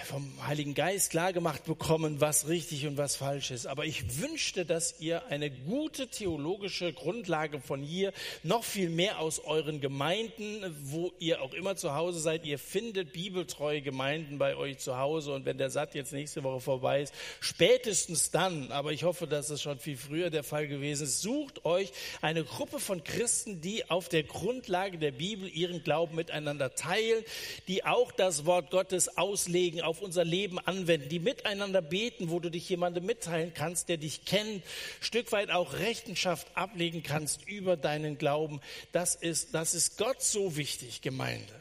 vom 0.05 0.31
Heiligen 0.47 0.75
Geist 0.75 1.11
klargemacht 1.11 1.65
bekommen, 1.65 2.21
was 2.21 2.49
richtig 2.49 2.87
und 2.87 2.97
was 2.97 3.17
falsch 3.17 3.51
ist. 3.51 3.67
Aber 3.67 3.85
ich 3.85 4.21
wünschte, 4.21 4.65
dass 4.65 5.01
ihr 5.01 5.27
eine 5.27 5.51
gute 5.51 6.09
theologische 6.09 6.93
Grundlage 6.93 7.61
von 7.61 7.83
hier, 7.83 8.13
noch 8.43 8.65
viel 8.65 8.89
mehr 8.89 9.19
aus 9.19 9.41
euren 9.41 9.81
Gemeinden, 9.81 10.65
wo 10.85 11.13
ihr 11.19 11.43
auch 11.43 11.53
immer 11.55 11.77
zu 11.77 11.95
Hause 11.95 12.21
seid, 12.21 12.45
ihr 12.45 12.59
findet 12.59 13.13
bibeltreue 13.13 13.83
Gemeinden 13.83 14.39
bei 14.39 14.57
euch 14.57 14.79
zu 14.79 14.97
Hause. 14.97 15.33
Und 15.33 15.45
wenn 15.45 15.59
der 15.59 15.71
Satt 15.71 15.95
jetzt 15.95 16.13
nächste 16.13 16.43
Woche 16.43 16.61
vorbei 16.61 17.03
ist, 17.03 17.15
spätestens 17.41 18.31
dann, 18.31 18.73
aber 18.73 18.93
ich 18.93 19.05
hoffe, 19.05 19.27
dass 19.27 19.51
es 19.51 19.63
schon 19.63 19.79
viel 19.79 19.97
früher 19.97 20.31
der 20.31 20.45
Fall 20.45 20.69
gewesen 20.69 21.05
ist, 21.05 21.21
sucht 21.21 21.65
euch 21.65 21.93
eine 22.23 22.45
Gruppe 22.45 22.79
von 22.79 23.05
Christen, 23.05 23.61
die 23.61 23.91
auf 23.91 24.09
der 24.09 24.23
Grundlage 24.23 24.99
der 24.99 25.13
Bibel 25.13 25.49
ihren 25.49 25.83
Glauben 25.83 26.17
miteinander 26.17 26.75
teilen, 26.75 27.25
die 27.69 27.85
auch 27.85 28.13
das 28.13 28.47
Wort 28.47 28.71
Gottes 28.71 29.17
auslegen, 29.17 29.80
auf 29.83 30.03
unser 30.03 30.25
Leben 30.25 30.59
anwenden, 30.59 31.09
die 31.09 31.19
miteinander 31.19 31.83
beten, 31.83 32.31
wo 32.31 32.41
du 32.41 32.51
dich 32.51 32.69
jemandem 32.69 33.07
mitteilen 33.07 33.55
kannst, 33.55 33.89
der 33.89 33.97
dich 33.97 34.25
kennt, 34.25 34.63
Stück 35.01 35.33
weit 35.33 35.51
auch 35.51 35.75
Rechenschaft 35.75 36.47
ablegen 36.55 37.03
kannst 37.03 37.49
über 37.49 37.77
deinen 37.77 38.19
Glauben. 38.19 38.61
Das 38.93 39.15
ist, 39.15 39.55
das 39.55 39.75
ist 39.75 39.99
Gott 39.99 40.23
so 40.23 40.57
wichtig, 40.57 41.01
Gemeinde. 41.01 41.55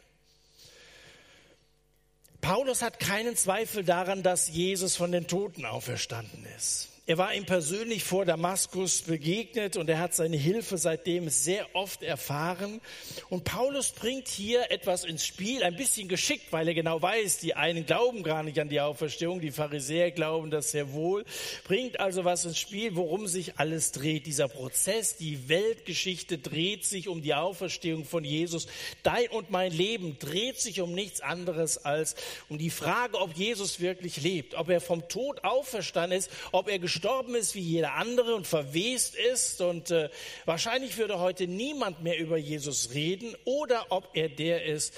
Paulus 2.42 2.82
hat 2.82 3.00
keinen 3.00 3.36
Zweifel 3.36 3.84
daran, 3.84 4.24
dass 4.24 4.48
Jesus 4.48 4.96
von 4.96 5.12
den 5.12 5.28
Toten 5.28 5.66
auferstanden 5.66 6.46
ist. 6.58 6.89
Er 7.10 7.18
war 7.18 7.34
ihm 7.34 7.48
persönlich 7.48 8.04
vor 8.04 8.24
Damaskus 8.24 9.02
begegnet 9.02 9.78
und 9.78 9.90
er 9.90 9.98
hat 9.98 10.14
seine 10.14 10.38
Hilfe 10.38 10.78
seitdem 10.78 11.28
sehr 11.30 11.66
oft 11.74 12.04
erfahren. 12.04 12.82
Und 13.30 13.46
Paulus 13.46 13.90
bringt 13.90 14.28
hier 14.28 14.70
etwas 14.70 15.06
ins 15.06 15.26
Spiel, 15.26 15.64
ein 15.64 15.76
bisschen 15.76 16.08
geschickt, 16.08 16.52
weil 16.52 16.68
er 16.68 16.76
genau 16.76 17.02
weiß, 17.02 17.40
die 17.40 17.56
einen 17.56 17.88
glauben 17.88 18.22
gar 18.22 18.44
nicht 18.44 18.60
an 18.60 18.70
die 18.70 18.80
Auferstehung, 18.80 19.42
die 19.42 19.50
Pharisäer 19.50 20.12
glauben 20.12 20.52
das 20.52 20.70
sehr 20.70 20.94
wohl. 20.94 21.26
Bringt 21.64 22.00
also 22.00 22.26
was 22.26 22.46
ins 22.46 22.60
Spiel, 22.60 22.96
worum 22.96 23.26
sich 23.26 23.58
alles 23.58 23.92
dreht. 23.92 24.28
Dieser 24.28 24.48
Prozess, 24.48 25.18
die 25.18 25.50
Weltgeschichte 25.50 26.38
dreht 26.38 26.86
sich 26.86 27.08
um 27.08 27.24
die 27.24 27.34
Auferstehung 27.34 28.06
von 28.06 28.24
Jesus. 28.24 28.68
Dein 29.02 29.30
und 29.30 29.50
mein 29.50 29.72
Leben 29.72 30.20
dreht 30.20 30.60
sich 30.60 30.80
um 30.80 30.94
nichts 30.94 31.22
anderes 31.22 31.84
als 31.84 32.14
um 32.50 32.60
die 32.60 32.70
Frage, 32.70 33.20
ob 33.20 33.36
Jesus 33.36 33.80
wirklich 33.80 34.22
lebt, 34.22 34.54
ob 34.54 34.70
er 34.70 34.80
vom 34.80 35.10
Tod 35.10 35.44
auferstanden 35.44 36.20
ist, 36.20 36.30
ob 36.52 36.70
er 36.70 36.78
gestorben 36.78 36.99
gestorben 37.00 37.34
ist 37.36 37.56
wie 37.56 37.62
jeder 37.62 37.94
andere 37.94 38.36
und 38.36 38.46
verwest 38.46 39.16
ist. 39.16 39.62
Und 39.62 39.90
äh, 39.90 40.10
wahrscheinlich 40.44 40.98
würde 40.98 41.20
heute 41.20 41.48
niemand 41.48 42.04
mehr 42.04 42.20
über 42.20 42.36
Jesus 42.36 42.94
reden 42.94 43.36
oder 43.46 43.86
ob 43.90 44.10
er 44.16 44.28
der 44.28 44.66
ist, 44.66 44.94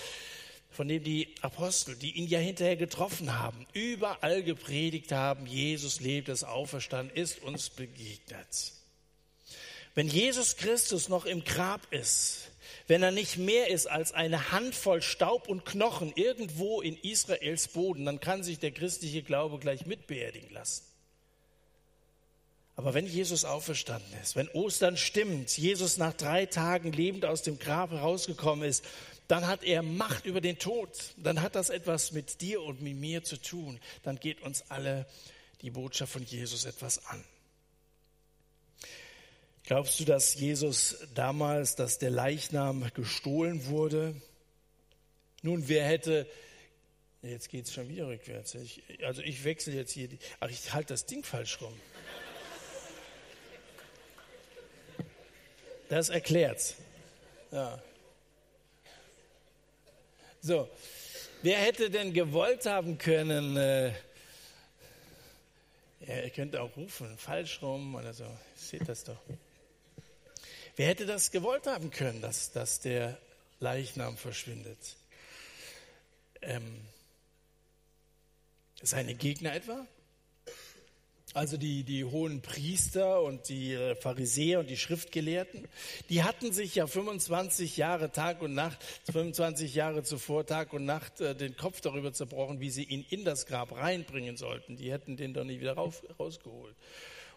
von 0.71 0.87
dem 0.87 1.03
die 1.03 1.35
Apostel, 1.41 1.95
die 1.95 2.13
ihn 2.17 2.27
ja 2.27 2.39
hinterher 2.39 2.75
getroffen 2.75 3.37
haben, 3.37 3.67
überall 3.73 4.41
gepredigt 4.41 5.11
haben, 5.11 5.45
Jesus 5.45 5.99
lebt, 5.99 6.27
das 6.27 6.43
Auferstanden 6.43 7.15
ist 7.15 7.43
uns 7.43 7.69
begegnet. 7.69 8.73
Wenn 9.93 10.07
Jesus 10.07 10.57
Christus 10.57 11.07
noch 11.07 11.25
im 11.25 11.43
Grab 11.43 11.81
ist, 11.91 12.49
wenn 12.87 13.03
er 13.03 13.11
nicht 13.11 13.37
mehr 13.37 13.69
ist 13.69 13.85
als 13.85 14.11
eine 14.11 14.51
Handvoll 14.51 15.03
Staub 15.03 15.47
und 15.47 15.65
Knochen 15.65 16.13
irgendwo 16.15 16.81
in 16.81 16.97
Israels 16.97 17.67
Boden, 17.67 18.05
dann 18.05 18.19
kann 18.19 18.41
sich 18.41 18.57
der 18.57 18.71
christliche 18.71 19.21
Glaube 19.21 19.59
gleich 19.59 19.85
mitbeerdigen 19.85 20.49
lassen. 20.51 20.90
Aber 22.75 22.93
wenn 22.93 23.05
Jesus 23.05 23.45
auferstanden 23.45 24.13
ist, 24.21 24.36
wenn 24.36 24.49
Ostern 24.49 24.97
stimmt, 24.97 25.57
Jesus 25.57 25.97
nach 25.97 26.13
drei 26.13 26.45
Tagen 26.45 26.91
lebend 26.91 27.25
aus 27.25 27.41
dem 27.41 27.60
Grab 27.60 27.91
herausgekommen 27.91 28.67
ist, 28.67 28.86
dann 29.27 29.47
hat 29.47 29.63
er 29.63 29.81
Macht 29.81 30.25
über 30.25 30.41
den 30.41 30.57
Tod. 30.57 30.89
Dann 31.17 31.41
hat 31.41 31.55
das 31.55 31.69
etwas 31.69 32.12
mit 32.12 32.41
dir 32.41 32.62
und 32.62 32.81
mit 32.81 32.95
mir 32.95 33.23
zu 33.23 33.38
tun. 33.38 33.79
Dann 34.03 34.19
geht 34.19 34.41
uns 34.41 34.63
alle 34.69 35.05
die 35.62 35.69
Botschaft 35.69 36.13
von 36.13 36.23
Jesus 36.23 36.65
etwas 36.65 37.05
an. 37.05 37.23
Glaubst 39.63 39.99
du, 39.99 40.05
dass 40.05 40.36
Jesus 40.36 40.97
damals, 41.13 41.75
dass 41.75 41.99
der 41.99 42.10
Leichnam 42.10 42.91
gestohlen 42.93 43.67
wurde? 43.67 44.15
Nun, 45.43 45.67
wer 45.69 45.86
hätte, 45.86 46.27
jetzt 47.21 47.49
geht 47.49 47.65
es 47.65 47.73
schon 47.73 47.88
wieder 47.88 48.07
rückwärts. 48.07 48.55
Ich, 48.55 48.81
also 49.03 49.21
ich 49.21 49.43
wechsle 49.43 49.73
jetzt 49.73 49.91
hier, 49.91 50.07
die, 50.07 50.19
ach, 50.39 50.49
ich 50.49 50.73
halte 50.73 50.93
das 50.93 51.05
Ding 51.05 51.23
falsch 51.23 51.62
rum. 51.62 51.73
Das 55.91 56.08
erklärt's. 56.08 56.77
Ja. 57.51 57.77
So, 60.39 60.69
wer 61.41 61.58
hätte 61.58 61.89
denn 61.89 62.13
gewollt 62.13 62.65
haben 62.65 62.97
können, 62.97 63.58
äh, 63.58 63.89
ja, 65.99 66.21
ihr 66.23 66.30
könnt 66.30 66.56
auch 66.56 66.73
rufen, 66.77 67.17
falsch 67.17 67.62
rum 67.62 67.95
oder 67.95 68.13
so, 68.13 68.23
seht 68.56 68.88
das 68.88 69.04
doch. 69.04 69.19
Wer 70.77 70.88
hätte 70.88 71.06
das 71.06 71.30
gewollt 71.30 71.67
haben 71.67 71.91
können, 71.91 72.21
dass, 72.21 72.54
dass 72.54 72.80
der 72.80 73.17
Leichnam 73.60 74.15
verschwindet? 74.15 74.95
Ähm, 76.41 76.86
seine 78.82 79.13
Gegner 79.13 79.54
etwa? 79.54 79.86
Also 81.33 81.57
die, 81.57 81.83
die 81.83 82.03
hohen 82.03 82.41
Priester 82.41 83.21
und 83.21 83.47
die 83.49 83.73
äh, 83.73 83.95
Pharisäer 83.95 84.59
und 84.59 84.69
die 84.69 84.77
Schriftgelehrten, 84.77 85.67
die 86.09 86.23
hatten 86.23 86.51
sich 86.51 86.75
ja 86.75 86.87
25 86.87 87.77
Jahre 87.77 88.11
Tag 88.11 88.41
und 88.41 88.53
Nacht, 88.53 88.83
25 89.11 89.73
Jahre 89.73 90.03
zuvor 90.03 90.45
Tag 90.45 90.73
und 90.73 90.85
Nacht 90.85 91.21
äh, 91.21 91.35
den 91.35 91.55
Kopf 91.55 91.81
darüber 91.81 92.11
zerbrochen, 92.13 92.59
wie 92.59 92.69
sie 92.69 92.83
ihn 92.83 93.05
in 93.09 93.23
das 93.23 93.45
Grab 93.45 93.75
reinbringen 93.77 94.37
sollten. 94.37 94.75
Die 94.75 94.91
hätten 94.91 95.15
den 95.17 95.33
doch 95.33 95.45
nicht 95.45 95.61
wieder 95.61 95.73
rauf, 95.73 96.03
rausgeholt. 96.19 96.75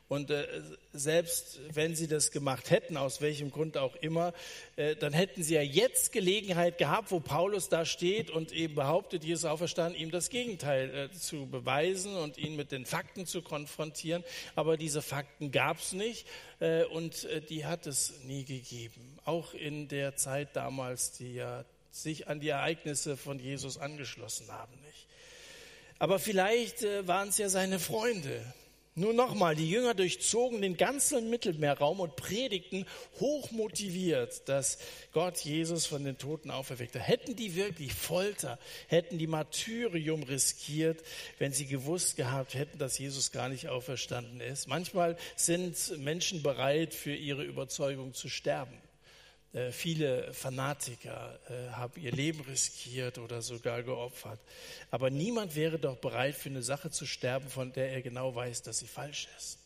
Und 0.06 0.30
äh, 0.30 0.46
selbst 0.92 1.60
wenn 1.72 1.96
sie 1.96 2.08
das 2.08 2.30
gemacht 2.30 2.70
hätten, 2.70 2.98
aus 2.98 3.22
welchem 3.22 3.50
Grund 3.50 3.78
auch 3.78 3.96
immer, 3.96 4.34
äh, 4.76 4.96
dann 4.96 5.14
hätten 5.14 5.42
sie 5.42 5.54
ja 5.54 5.62
jetzt 5.62 6.12
Gelegenheit 6.12 6.76
gehabt, 6.76 7.10
wo 7.10 7.20
Paulus 7.20 7.70
da 7.70 7.86
steht 7.86 8.30
und 8.30 8.52
eben 8.52 8.74
behauptet, 8.74 9.24
Jesus 9.24 9.46
auferstanden, 9.46 9.98
ihm 9.98 10.10
das 10.10 10.28
Gegenteil 10.28 10.94
äh, 10.94 11.10
zu 11.10 11.46
beweisen 11.46 12.16
und 12.16 12.36
ihn 12.36 12.54
mit 12.54 12.70
den 12.70 12.84
Fakten 12.84 13.24
zu 13.26 13.40
konfrontieren. 13.40 14.24
Aber 14.56 14.76
diese 14.76 15.00
Fakten 15.00 15.50
gab 15.50 15.78
es 15.78 15.92
nicht 15.92 16.26
und 16.92 17.28
die 17.50 17.66
hat 17.66 17.86
es 17.86 18.22
nie 18.24 18.44
gegeben. 18.44 19.18
Auch 19.24 19.52
in 19.52 19.88
der 19.88 20.16
Zeit 20.16 20.56
damals, 20.56 21.12
die 21.12 21.34
ja 21.34 21.64
sich 21.90 22.28
an 22.28 22.40
die 22.40 22.48
Ereignisse 22.48 23.16
von 23.16 23.38
Jesus 23.38 23.76
angeschlossen 23.76 24.50
haben. 24.50 24.72
Nicht? 24.86 25.06
Aber 25.98 26.18
vielleicht 26.18 26.82
waren 27.06 27.28
es 27.28 27.38
ja 27.38 27.48
seine 27.48 27.78
Freunde, 27.78 28.40
nun 28.96 29.16
nochmal, 29.16 29.56
die 29.56 29.68
Jünger 29.68 29.94
durchzogen 29.94 30.62
den 30.62 30.76
ganzen 30.76 31.28
Mittelmeerraum 31.28 32.00
und 32.00 32.14
predigten 32.14 32.86
hochmotiviert, 33.18 34.48
dass 34.48 34.78
Gott 35.12 35.38
Jesus 35.38 35.86
von 35.86 36.04
den 36.04 36.16
Toten 36.16 36.50
auferweckte. 36.50 37.00
Hätten 37.00 37.34
die 37.34 37.56
wirklich 37.56 37.92
Folter, 37.92 38.58
hätten 38.86 39.18
die 39.18 39.26
Martyrium 39.26 40.22
riskiert, 40.22 41.02
wenn 41.38 41.52
sie 41.52 41.66
gewusst 41.66 42.16
gehabt 42.16 42.54
hätten, 42.54 42.78
dass 42.78 42.98
Jesus 42.98 43.32
gar 43.32 43.48
nicht 43.48 43.68
auferstanden 43.68 44.40
ist. 44.40 44.68
Manchmal 44.68 45.16
sind 45.34 45.98
Menschen 45.98 46.42
bereit, 46.42 46.94
für 46.94 47.14
ihre 47.14 47.42
Überzeugung 47.42 48.14
zu 48.14 48.28
sterben. 48.28 48.83
Äh, 49.54 49.70
viele 49.70 50.32
Fanatiker 50.34 51.38
äh, 51.48 51.70
haben 51.70 52.00
ihr 52.00 52.10
Leben 52.10 52.40
riskiert 52.40 53.18
oder 53.18 53.40
sogar 53.40 53.82
geopfert. 53.84 54.40
Aber 54.90 55.10
niemand 55.10 55.54
wäre 55.54 55.78
doch 55.78 55.96
bereit, 55.96 56.34
für 56.34 56.48
eine 56.48 56.62
Sache 56.62 56.90
zu 56.90 57.06
sterben, 57.06 57.48
von 57.48 57.72
der 57.72 57.92
er 57.92 58.02
genau 58.02 58.34
weiß, 58.34 58.62
dass 58.62 58.80
sie 58.80 58.88
falsch 58.88 59.28
ist. 59.38 59.58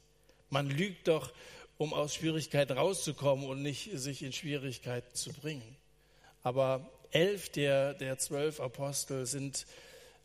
Man 0.51 0.69
lügt 0.69 1.09
doch, 1.09 1.33
um 1.79 1.95
aus 1.95 2.15
Schwierigkeiten 2.15 2.77
rauszukommen 2.77 3.47
und 3.47 3.63
nicht 3.63 3.91
sich 3.95 4.23
in 4.23 4.33
Schwierigkeiten 4.33 5.15
zu 5.15 5.33
bringen. 5.33 5.77
Aber 6.43 6.87
elf 7.11 7.49
der, 7.49 7.95
der 7.95 8.19
zwölf 8.19 8.61
Apostel 8.61 9.25
sind 9.25 9.67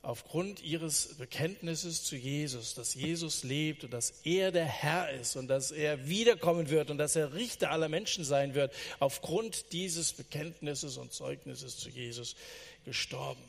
aufgrund 0.04 0.62
ihres 0.62 1.16
Bekenntnisses 1.18 2.04
zu 2.04 2.18
Jesus, 2.18 2.76
dass 2.76 2.94
Jesus 2.94 3.44
lebt 3.44 3.86
und 3.86 3.94
dass 3.94 4.14
er 4.26 4.52
der 4.52 4.66
Herr 4.66 5.10
ist 5.10 5.38
und 5.38 5.48
dass 5.48 5.72
er 5.72 6.08
wiederkommen 6.08 6.70
wird 6.70 6.92
und 6.92 6.98
dass 6.98 7.16
er 7.16 7.34
Richter 7.34 7.72
aller 7.72 7.88
Menschen 7.88 8.26
sein 8.26 8.54
wird, 8.54 8.74
aufgrund 9.00 9.72
dieses 9.72 10.12
Bekenntnisses 10.12 10.98
und 10.98 11.14
Zeugnisses 11.14 11.78
zu 11.78 11.90
Jesus 11.90 12.36
gestorben. 12.84 13.42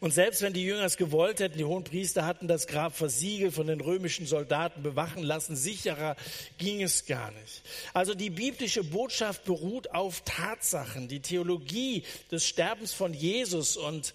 Und 0.00 0.14
selbst 0.14 0.40
wenn 0.40 0.52
die 0.52 0.64
Jünger 0.64 0.84
es 0.84 0.96
gewollt 0.96 1.40
hätten, 1.40 1.58
die 1.58 1.64
hohen 1.64 1.84
Priester 1.84 2.24
hatten 2.24 2.48
das 2.48 2.66
Grab 2.66 2.96
versiegelt, 2.96 3.54
von 3.54 3.66
den 3.66 3.80
römischen 3.80 4.26
Soldaten 4.26 4.82
bewachen 4.82 5.22
lassen, 5.22 5.56
sicherer 5.56 6.16
ging 6.58 6.82
es 6.82 7.06
gar 7.06 7.30
nicht. 7.32 7.62
Also 7.92 8.14
die 8.14 8.30
biblische 8.30 8.84
Botschaft 8.84 9.44
beruht 9.44 9.90
auf 9.90 10.22
Tatsachen. 10.24 11.08
Die 11.08 11.20
Theologie 11.20 12.04
des 12.30 12.46
Sterbens 12.46 12.92
von 12.92 13.12
Jesus 13.12 13.76
und 13.76 14.14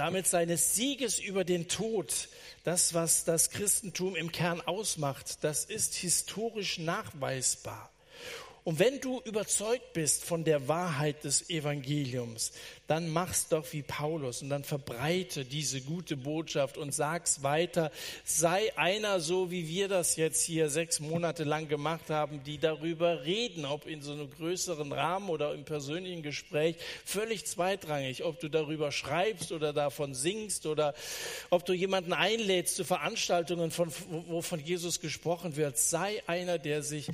damit 0.00 0.26
seines 0.26 0.74
Sieges 0.74 1.18
über 1.18 1.44
den 1.44 1.68
Tod, 1.68 2.30
das, 2.64 2.94
was 2.94 3.24
das 3.24 3.50
Christentum 3.50 4.16
im 4.16 4.32
Kern 4.32 4.62
ausmacht, 4.62 5.44
das 5.44 5.66
ist 5.66 5.94
historisch 5.94 6.78
nachweisbar. 6.78 7.90
Und 8.62 8.78
wenn 8.78 9.00
du 9.00 9.20
überzeugt 9.24 9.94
bist 9.94 10.24
von 10.24 10.44
der 10.44 10.68
Wahrheit 10.68 11.24
des 11.24 11.48
Evangeliums, 11.48 12.52
dann 12.86 13.08
mach's 13.08 13.48
doch 13.48 13.72
wie 13.72 13.82
Paulus 13.82 14.42
und 14.42 14.50
dann 14.50 14.64
verbreite 14.64 15.44
diese 15.44 15.80
gute 15.80 16.16
Botschaft 16.16 16.76
und 16.76 16.92
sag's 16.92 17.42
weiter. 17.42 17.90
Sei 18.24 18.76
einer 18.76 19.20
so, 19.20 19.50
wie 19.50 19.68
wir 19.68 19.88
das 19.88 20.16
jetzt 20.16 20.44
hier 20.44 20.68
sechs 20.68 21.00
Monate 21.00 21.44
lang 21.44 21.68
gemacht 21.68 22.10
haben, 22.10 22.42
die 22.44 22.58
darüber 22.58 23.24
reden, 23.24 23.64
ob 23.64 23.86
in 23.86 24.02
so 24.02 24.12
einem 24.12 24.30
größeren 24.30 24.92
Rahmen 24.92 25.30
oder 25.30 25.54
im 25.54 25.64
persönlichen 25.64 26.22
Gespräch, 26.22 26.76
völlig 27.04 27.46
zweitrangig, 27.46 28.24
ob 28.24 28.40
du 28.40 28.48
darüber 28.48 28.92
schreibst 28.92 29.52
oder 29.52 29.72
davon 29.72 30.14
singst 30.14 30.66
oder 30.66 30.94
ob 31.48 31.64
du 31.64 31.72
jemanden 31.72 32.12
einlädst 32.12 32.76
zu 32.76 32.84
Veranstaltungen, 32.84 33.70
von, 33.70 33.90
wo 34.26 34.42
von 34.42 34.60
Jesus 34.60 35.00
gesprochen 35.00 35.56
wird. 35.56 35.78
Sei 35.78 36.22
einer, 36.26 36.58
der 36.58 36.82
sich 36.82 37.08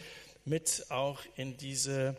mit 0.46 0.86
auch 0.88 1.20
in, 1.36 1.56
diese, 1.56 2.16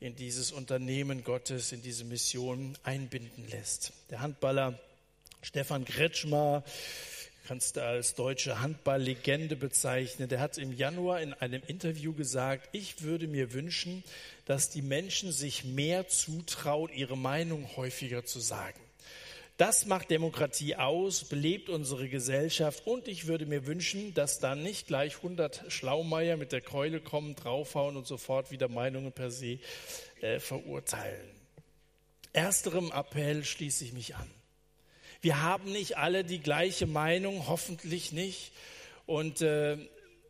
in 0.00 0.16
dieses 0.16 0.52
Unternehmen 0.52 1.24
Gottes, 1.24 1.72
in 1.72 1.82
diese 1.82 2.04
Mission 2.04 2.76
einbinden 2.82 3.48
lässt. 3.48 3.92
Der 4.10 4.20
Handballer 4.20 4.78
Stefan 5.42 5.84
Kretschmer, 5.86 6.62
kannst 7.46 7.76
du 7.76 7.82
als 7.82 8.14
deutsche 8.14 8.60
Handballlegende 8.60 9.56
bezeichnen, 9.56 10.28
der 10.28 10.40
hat 10.40 10.58
im 10.58 10.72
Januar 10.72 11.20
in 11.20 11.32
einem 11.32 11.62
Interview 11.66 12.12
gesagt, 12.12 12.68
ich 12.72 13.02
würde 13.02 13.26
mir 13.26 13.52
wünschen, 13.52 14.04
dass 14.44 14.70
die 14.70 14.82
Menschen 14.82 15.32
sich 15.32 15.64
mehr 15.64 16.06
zutrauen, 16.08 16.92
ihre 16.92 17.16
Meinung 17.16 17.68
häufiger 17.76 18.24
zu 18.24 18.38
sagen. 18.38 18.78
Das 19.60 19.84
macht 19.84 20.10
Demokratie 20.10 20.76
aus, 20.76 21.24
belebt 21.24 21.68
unsere 21.68 22.08
Gesellschaft 22.08 22.86
und 22.86 23.06
ich 23.08 23.26
würde 23.26 23.44
mir 23.44 23.66
wünschen, 23.66 24.14
dass 24.14 24.38
dann 24.38 24.62
nicht 24.62 24.86
gleich 24.86 25.16
100 25.16 25.64
Schlaumeier 25.68 26.38
mit 26.38 26.52
der 26.52 26.62
Keule 26.62 27.02
kommen, 27.02 27.36
draufhauen 27.36 27.98
und 27.98 28.06
sofort 28.06 28.50
wieder 28.50 28.68
Meinungen 28.68 29.12
per 29.12 29.30
se 29.30 29.58
äh, 30.22 30.40
verurteilen. 30.40 31.28
Ersterem 32.32 32.90
Appell 32.90 33.44
schließe 33.44 33.84
ich 33.84 33.92
mich 33.92 34.16
an. 34.16 34.30
Wir 35.20 35.42
haben 35.42 35.70
nicht 35.70 35.98
alle 35.98 36.24
die 36.24 36.40
gleiche 36.40 36.86
Meinung, 36.86 37.46
hoffentlich 37.46 38.12
nicht. 38.12 38.52
Und 39.04 39.42
äh, 39.42 39.76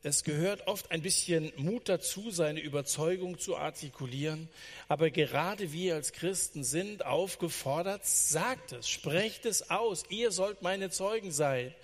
es 0.02 0.24
gehört 0.24 0.66
oft 0.66 0.90
ein 0.90 1.02
bisschen 1.02 1.52
Mut 1.56 1.88
dazu, 1.88 2.30
seine 2.30 2.60
Überzeugung 2.60 3.38
zu 3.38 3.56
artikulieren. 3.56 4.48
Aber 4.88 5.10
gerade 5.10 5.72
wir 5.72 5.94
als 5.94 6.12
Christen 6.12 6.64
sind 6.64 7.04
aufgefordert, 7.04 8.06
sagt 8.06 8.72
es, 8.72 8.88
sprecht 8.88 9.44
es 9.44 9.68
aus. 9.70 10.04
Ihr 10.08 10.30
sollt 10.30 10.62
meine 10.62 10.88
Zeugen 10.90 11.32
sein. 11.32 11.74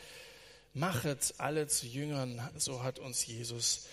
Machet 0.72 1.34
alle 1.38 1.66
zu 1.66 1.86
Jüngern. 1.86 2.40
So 2.56 2.82
hat 2.82 2.98
uns 2.98 3.26
Jesus 3.26 3.86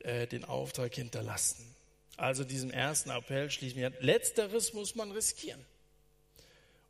äh, 0.00 0.26
den 0.26 0.44
Auftrag 0.44 0.94
hinterlassen. 0.94 1.66
Also 2.16 2.44
diesem 2.44 2.70
ersten 2.70 3.10
Appell 3.10 3.50
schließen 3.50 3.76
wir. 3.76 3.92
Letzteres 4.00 4.72
muss 4.72 4.94
man 4.94 5.10
riskieren. 5.12 5.62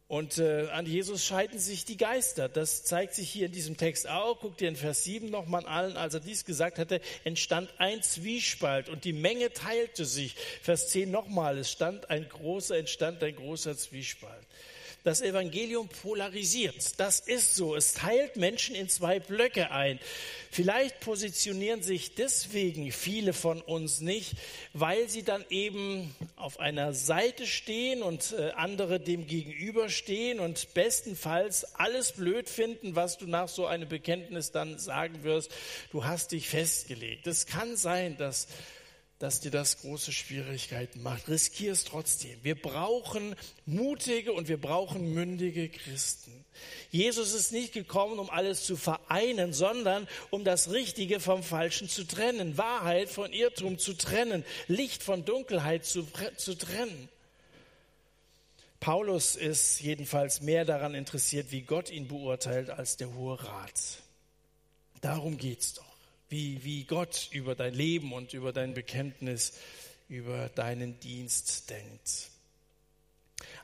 Und 0.09 0.39
äh, 0.39 0.69
an 0.69 0.87
Jesus 0.87 1.25
scheiden 1.25 1.59
sich 1.59 1.85
die 1.85 1.97
Geister. 1.97 2.49
Das 2.49 2.85
zeigt 2.85 3.15
sich 3.15 3.29
hier 3.29 3.47
in 3.47 3.53
diesem 3.53 3.77
Text 3.77 4.09
auch. 4.09 4.39
Guckt 4.39 4.61
ihr 4.61 4.69
in 4.69 4.77
Vers 4.77 5.03
7 5.03 5.31
nochmal 5.31 5.67
an. 5.67 5.97
Als 5.97 6.15
er 6.15 6.21
dies 6.21 6.45
gesagt 6.45 6.79
hatte, 6.79 7.01
entstand 7.25 7.75
ein 7.79 8.03
Zwiespalt 8.03 8.89
und 8.89 9.05
die 9.05 9.13
Menge 9.13 9.53
teilte 9.53 10.05
sich. 10.05 10.37
Vers 10.63 10.91
10 10.91 11.11
nochmal. 11.11 11.59
Es 11.59 11.73
stand 11.73 12.09
ein 12.09 12.29
großer, 12.29 12.77
entstand 12.77 13.21
ein 13.25 13.35
großer 13.35 13.77
Zwiespalt. 13.77 14.47
Das 15.07 15.23
Evangelium 15.23 15.87
polarisiert. 15.87 16.99
Das 16.99 17.21
ist 17.21 17.55
so. 17.55 17.77
Es 17.77 17.95
teilt 17.95 18.35
Menschen 18.35 18.75
in 18.75 18.89
zwei 18.89 19.21
Blöcke 19.21 19.71
ein. 19.71 20.01
Vielleicht 20.51 20.99
positionieren 20.99 21.81
sich 21.81 22.17
deswegen 22.17 22.91
viele 22.91 23.33
von 23.33 23.61
uns 23.61 24.01
nicht, 24.01 24.33
weil 24.73 25.09
sie 25.09 25.23
dann 25.23 25.45
eben 25.49 26.13
auf 26.35 26.59
einer 26.59 26.93
Seite 26.93 27.47
stehen 27.47 28.03
und 28.03 28.35
äh, 28.37 28.51
andere 28.57 28.99
dem 28.99 29.29
gegenüberstehen 29.29 30.41
und 30.41 30.75
bestenfalls 30.75 31.77
alles 31.77 32.11
blöd 32.11 32.49
finden, 32.49 32.97
was 32.97 33.17
du 33.17 33.29
nach 33.29 33.47
so 33.47 33.65
einem 33.65 33.89
Bekenntnis 33.89 34.51
dann 34.51 34.77
sagen 34.81 35.23
wirst. 35.23 35.53
Du 35.93 36.05
hast 36.05 36.33
dich 36.33 36.49
festgelegt. 36.49 37.29
Es 37.29 37.47
kann 37.47 37.77
sein, 37.77 38.17
dass 38.17 38.49
dass 39.19 39.41
dir 39.41 39.51
das 39.51 39.79
große 39.79 40.13
Schwierigkeiten 40.13 41.03
macht. 41.03 41.29
Riskier 41.29 41.73
es 41.73 41.85
trotzdem. 41.85 42.39
Wir 42.43 42.55
brauchen 42.55 43.35
mutige 43.65 44.33
und 44.33 44.49
wir 44.49 44.61
brauchen 44.61 45.15
mündige 45.15 45.71
Christen. 45.71 46.45
Jesus 46.91 47.33
ist 47.33 47.53
nicht 47.53 47.73
gekommen, 47.73 48.19
um 48.19 48.29
alles 48.29 48.65
zu 48.65 48.77
vereinen, 48.77 49.53
sondern 49.53 50.07
um 50.31 50.45
das 50.45 50.71
Richtige 50.71 51.19
vom 51.21 51.43
Falschen 51.43 51.89
zu 51.89 52.05
trennen, 52.05 52.59
Wahrheit 52.59 53.09
von 53.09 53.33
Irrtum 53.33 53.79
zu 53.79 53.95
trennen, 53.95 54.45
Licht 54.69 55.03
von 55.03 55.25
Dunkelheit 55.25 55.87
zu, 55.87 56.07
zu 56.37 56.55
trennen. 56.55 57.09
Paulus 58.81 59.35
ist 59.35 59.81
jedenfalls 59.81 60.43
mehr 60.43 60.67
daran 60.67 60.95
interessiert, 60.95 61.51
wie 61.51 61.63
Gott 61.63 61.91
ihn 61.91 62.09
beurteilt, 62.09 62.69
als 62.69 62.99
der 62.99 63.15
Hohe 63.15 63.43
Rat. 63.43 64.03
Darum 65.01 65.39
geht's 65.39 65.75
doch 65.75 65.86
wie, 66.29 66.65
wie 66.65 66.85
Gott 66.85 67.29
über 67.33 67.55
dein 67.55 67.75
Leben 67.75 68.13
und 68.13 68.35
über 68.35 68.53
dein 68.53 68.75
Bekenntnis, 68.75 69.55
über 70.09 70.49
deinen 70.49 70.99
Dienst 71.01 71.71
denkt. 71.71 72.31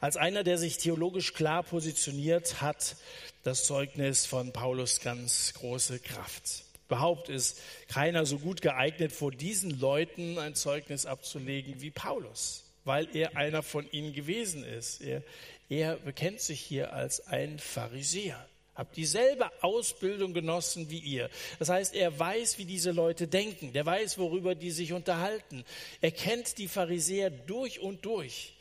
Als 0.00 0.16
einer, 0.16 0.42
der 0.44 0.58
sich 0.58 0.78
theologisch 0.78 1.32
klar 1.32 1.62
positioniert, 1.62 2.60
hat 2.60 2.96
das 3.44 3.64
Zeugnis 3.64 4.26
von 4.26 4.52
Paulus 4.52 5.00
ganz 5.00 5.54
große 5.54 6.00
Kraft. 6.00 6.64
Überhaupt 6.88 7.28
ist 7.28 7.58
keiner 7.88 8.26
so 8.26 8.38
gut 8.38 8.60
geeignet, 8.60 9.12
vor 9.12 9.30
diesen 9.30 9.80
Leuten 9.80 10.38
ein 10.38 10.54
Zeugnis 10.54 11.06
abzulegen 11.06 11.80
wie 11.80 11.90
Paulus, 11.90 12.64
weil 12.84 13.08
er 13.16 13.36
einer 13.36 13.62
von 13.62 13.90
ihnen 13.92 14.12
gewesen 14.12 14.62
ist. 14.64 15.00
Er, 15.00 15.22
er 15.70 15.96
bekennt 15.96 16.40
sich 16.40 16.60
hier 16.60 16.92
als 16.92 17.26
ein 17.28 17.58
Pharisäer. 17.58 18.46
Hab 18.74 18.94
dieselbe 18.94 19.50
Ausbildung 19.62 20.32
genossen 20.32 20.88
wie 20.88 20.98
ihr. 20.98 21.28
Das 21.58 21.68
heißt, 21.68 21.94
er 21.94 22.18
weiß, 22.18 22.56
wie 22.56 22.64
diese 22.64 22.90
Leute 22.90 23.28
denken. 23.28 23.74
Der 23.74 23.84
weiß, 23.84 24.16
worüber 24.16 24.54
die 24.54 24.70
sich 24.70 24.94
unterhalten. 24.94 25.64
Er 26.00 26.10
kennt 26.10 26.56
die 26.56 26.68
Pharisäer 26.68 27.28
durch 27.28 27.80
und 27.80 28.06
durch. 28.06 28.54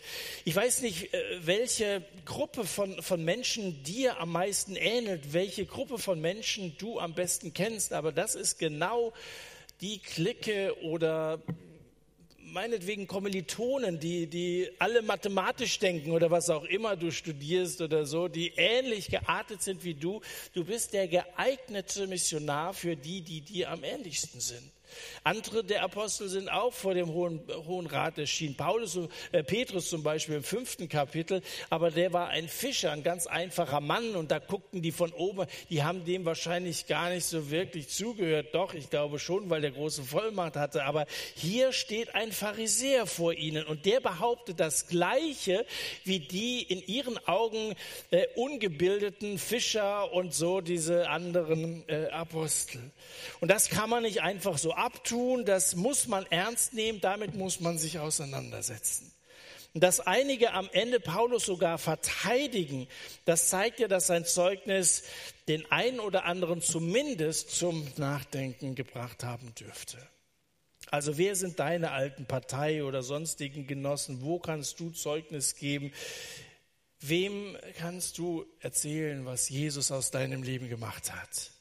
Ich 0.43 0.53
weiß 0.53 0.81
nicht, 0.81 1.13
äh, 1.13 1.23
welche 1.45 2.03
Gruppe 2.25 2.65
von, 2.65 3.01
von 3.01 3.23
Menschen 3.23 3.83
dir 3.83 4.19
am 4.19 4.33
meisten 4.33 4.75
ähnelt, 4.75 5.31
welche 5.31 5.65
Gruppe 5.65 5.97
von 5.97 6.19
Menschen 6.19 6.75
du 6.77 6.99
am 6.99 7.13
besten 7.13 7.53
kennst, 7.53 7.93
aber 7.93 8.11
das 8.11 8.35
ist 8.35 8.59
genau 8.59 9.13
die 9.79 9.99
Clique 9.99 10.75
oder 10.83 11.41
meinetwegen 12.51 13.07
Kommilitonen, 13.07 13.99
die, 13.99 14.27
die 14.27 14.69
alle 14.79 15.01
mathematisch 15.01 15.79
denken 15.79 16.11
oder 16.11 16.31
was 16.31 16.49
auch 16.49 16.65
immer 16.65 16.95
du 16.95 17.11
studierst 17.11 17.81
oder 17.81 18.05
so, 18.05 18.27
die 18.27 18.53
ähnlich 18.55 19.07
geartet 19.07 19.61
sind 19.61 19.83
wie 19.83 19.93
du. 19.93 20.21
Du 20.53 20.65
bist 20.65 20.93
der 20.93 21.07
geeignete 21.07 22.07
Missionar 22.07 22.73
für 22.73 22.95
die, 22.95 23.21
die 23.21 23.41
dir 23.41 23.71
am 23.71 23.83
ähnlichsten 23.83 24.39
sind. 24.39 24.71
Andere 25.23 25.63
der 25.63 25.83
Apostel 25.83 26.29
sind 26.29 26.49
auch 26.49 26.73
vor 26.73 26.93
dem 26.93 27.13
Hohen, 27.13 27.41
Hohen 27.67 27.87
Rat 27.87 28.17
erschienen. 28.17 28.55
Paulus, 28.55 28.99
äh, 29.31 29.43
Petrus 29.43 29.89
zum 29.89 30.03
Beispiel 30.03 30.35
im 30.35 30.43
fünften 30.43 30.89
Kapitel, 30.89 31.41
aber 31.69 31.91
der 31.91 32.13
war 32.13 32.29
ein 32.29 32.47
Fischer, 32.47 32.91
ein 32.91 33.03
ganz 33.03 33.27
einfacher 33.27 33.81
Mann 33.81 34.15
und 34.15 34.31
da 34.31 34.39
guckten 34.39 34.81
die 34.81 34.91
von 34.91 35.11
oben, 35.13 35.47
die 35.69 35.83
haben 35.83 36.05
dem 36.05 36.25
wahrscheinlich 36.25 36.87
gar 36.87 37.09
nicht 37.09 37.25
so 37.25 37.51
wirklich 37.51 37.89
zugehört. 37.89 38.53
Doch, 38.53 38.73
ich 38.73 38.89
glaube 38.89 39.19
schon, 39.19 39.49
weil 39.49 39.61
der 39.61 39.71
große 39.71 40.03
Vollmacht 40.03 40.55
hatte. 40.55 40.83
Aber 40.85 41.05
hier 41.35 41.71
steht 41.73 42.15
ein 42.15 42.31
Pharisäer 42.31 43.05
vor 43.05 43.33
ihnen 43.33 43.65
und 43.65 43.85
der 43.85 43.99
behauptet 43.99 44.59
das 44.59 44.87
Gleiche 44.87 45.65
wie 46.03 46.19
die 46.19 46.61
in 46.61 46.81
ihren 46.85 47.17
Augen 47.27 47.75
äh, 48.09 48.25
ungebildeten 48.35 49.37
Fischer 49.37 50.11
und 50.13 50.33
so 50.33 50.61
diese 50.61 51.09
anderen 51.09 51.87
äh, 51.87 52.07
Apostel. 52.09 52.81
Und 53.39 53.49
das 53.49 53.69
kann 53.69 53.89
man 53.89 54.03
nicht 54.03 54.21
einfach 54.21 54.57
so 54.57 54.73
abtun, 54.81 55.45
das 55.45 55.75
muss 55.75 56.07
man 56.07 56.25
ernst 56.27 56.73
nehmen, 56.73 56.99
damit 57.01 57.35
muss 57.35 57.59
man 57.59 57.77
sich 57.77 57.99
auseinandersetzen. 57.99 59.11
Dass 59.73 60.01
einige 60.01 60.51
am 60.51 60.69
Ende 60.73 60.99
Paulus 60.99 61.45
sogar 61.45 61.77
verteidigen, 61.77 62.87
das 63.23 63.47
zeigt 63.47 63.79
ja, 63.79 63.87
dass 63.87 64.07
sein 64.07 64.25
Zeugnis 64.25 65.03
den 65.47 65.71
einen 65.71 66.01
oder 66.01 66.25
anderen 66.25 66.61
zumindest 66.61 67.51
zum 67.51 67.87
Nachdenken 67.95 68.75
gebracht 68.75 69.23
haben 69.23 69.55
dürfte. 69.55 69.97
Also 70.89 71.17
wer 71.17 71.37
sind 71.37 71.59
deine 71.59 71.91
alten 71.91 72.25
Partei 72.25 72.83
oder 72.83 73.01
sonstigen 73.01 73.65
Genossen? 73.65 74.23
Wo 74.23 74.39
kannst 74.39 74.81
du 74.81 74.89
Zeugnis 74.89 75.55
geben? 75.55 75.93
Wem 76.99 77.57
kannst 77.77 78.17
du 78.17 78.45
erzählen, 78.59 79.25
was 79.25 79.47
Jesus 79.47 79.89
aus 79.91 80.11
deinem 80.11 80.43
Leben 80.43 80.67
gemacht 80.67 81.13
hat? 81.13 81.51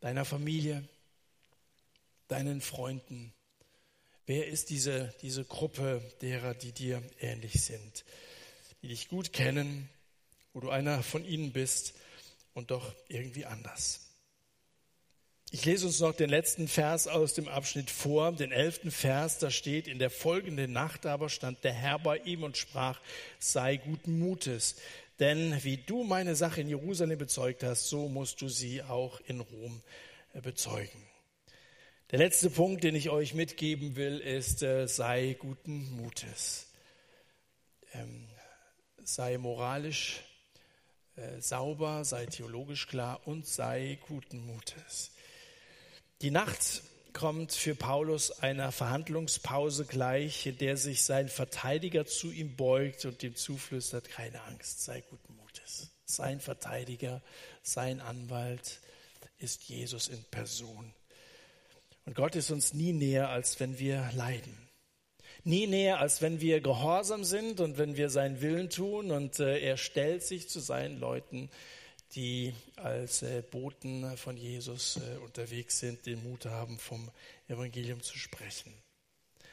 Deiner 0.00 0.24
Familie, 0.24 0.82
deinen 2.28 2.60
Freunden? 2.60 3.32
Wer 4.26 4.48
ist 4.48 4.70
diese, 4.70 5.14
diese 5.22 5.44
Gruppe 5.44 6.02
derer, 6.20 6.54
die 6.54 6.72
dir 6.72 7.02
ähnlich 7.20 7.62
sind, 7.62 8.04
die 8.82 8.88
dich 8.88 9.08
gut 9.08 9.32
kennen, 9.32 9.88
wo 10.52 10.60
du 10.60 10.70
einer 10.70 11.02
von 11.02 11.24
ihnen 11.24 11.52
bist 11.52 11.94
und 12.54 12.70
doch 12.70 12.94
irgendwie 13.08 13.46
anders? 13.46 14.06
Ich 15.52 15.64
lese 15.64 15.86
uns 15.86 16.00
noch 16.00 16.14
den 16.14 16.28
letzten 16.28 16.66
Vers 16.66 17.06
aus 17.06 17.34
dem 17.34 17.46
Abschnitt 17.46 17.88
vor, 17.88 18.32
den 18.32 18.50
elften 18.50 18.90
Vers, 18.90 19.38
da 19.38 19.50
steht, 19.50 19.86
in 19.86 20.00
der 20.00 20.10
folgenden 20.10 20.72
Nacht 20.72 21.06
aber 21.06 21.28
stand 21.28 21.62
der 21.62 21.72
Herr 21.72 22.00
bei 22.00 22.18
ihm 22.18 22.42
und 22.42 22.56
sprach, 22.56 23.00
sei 23.38 23.76
guten 23.76 24.18
Mutes, 24.18 24.74
denn 25.20 25.62
wie 25.62 25.76
du 25.76 26.02
meine 26.02 26.34
Sache 26.34 26.60
in 26.60 26.68
Jerusalem 26.68 27.18
bezeugt 27.18 27.62
hast, 27.62 27.88
so 27.88 28.08
musst 28.08 28.42
du 28.42 28.48
sie 28.48 28.82
auch 28.82 29.20
in 29.26 29.40
Rom 29.40 29.80
bezeugen. 30.42 31.06
Der 32.12 32.20
letzte 32.20 32.50
Punkt, 32.50 32.84
den 32.84 32.94
ich 32.94 33.10
euch 33.10 33.34
mitgeben 33.34 33.96
will, 33.96 34.18
ist, 34.18 34.62
äh, 34.62 34.86
sei 34.86 35.36
guten 35.40 35.90
Mutes. 35.96 36.68
Ähm, 37.92 38.28
sei 39.02 39.38
moralisch 39.38 40.22
äh, 41.16 41.40
sauber, 41.40 42.04
sei 42.04 42.26
theologisch 42.26 42.86
klar 42.86 43.26
und 43.26 43.44
sei 43.44 43.98
guten 44.06 44.46
Mutes. 44.46 45.10
Die 46.22 46.30
Nacht 46.30 46.84
kommt 47.12 47.52
für 47.52 47.74
Paulus 47.74 48.30
einer 48.30 48.70
Verhandlungspause 48.70 49.84
gleich, 49.84 50.46
in 50.46 50.58
der 50.58 50.76
sich 50.76 51.02
sein 51.02 51.28
Verteidiger 51.28 52.06
zu 52.06 52.30
ihm 52.30 52.54
beugt 52.54 53.04
und 53.04 53.20
ihm 53.24 53.34
zuflüstert, 53.34 54.08
keine 54.10 54.42
Angst, 54.42 54.84
sei 54.84 55.00
guten 55.10 55.34
Mutes. 55.34 55.90
Sein 56.04 56.40
Verteidiger, 56.40 57.20
sein 57.64 58.00
Anwalt 58.00 58.78
ist 59.38 59.64
Jesus 59.64 60.06
in 60.06 60.22
Person. 60.30 60.94
Und 62.06 62.14
Gott 62.14 62.36
ist 62.36 62.50
uns 62.50 62.72
nie 62.72 62.92
näher, 62.92 63.28
als 63.28 63.58
wenn 63.60 63.78
wir 63.78 64.10
leiden. 64.14 64.56
nie 65.42 65.66
näher, 65.66 66.00
als 66.00 66.22
wenn 66.22 66.40
wir 66.40 66.60
gehorsam 66.60 67.22
sind 67.22 67.60
und 67.60 67.78
wenn 67.78 67.96
wir 67.96 68.10
seinen 68.10 68.40
Willen 68.40 68.70
tun. 68.70 69.10
Und 69.10 69.38
äh, 69.38 69.58
er 69.60 69.76
stellt 69.76 70.22
sich 70.22 70.48
zu 70.48 70.60
seinen 70.60 70.98
Leuten, 70.98 71.50
die 72.14 72.54
als 72.76 73.22
äh, 73.22 73.42
Boten 73.42 74.16
von 74.16 74.36
Jesus 74.36 74.96
äh, 74.96 75.18
unterwegs 75.18 75.78
sind, 75.78 76.06
den 76.06 76.22
Mut 76.22 76.46
haben, 76.46 76.78
vom 76.78 77.10
Evangelium 77.48 78.02
zu 78.02 78.16
sprechen. 78.18 78.72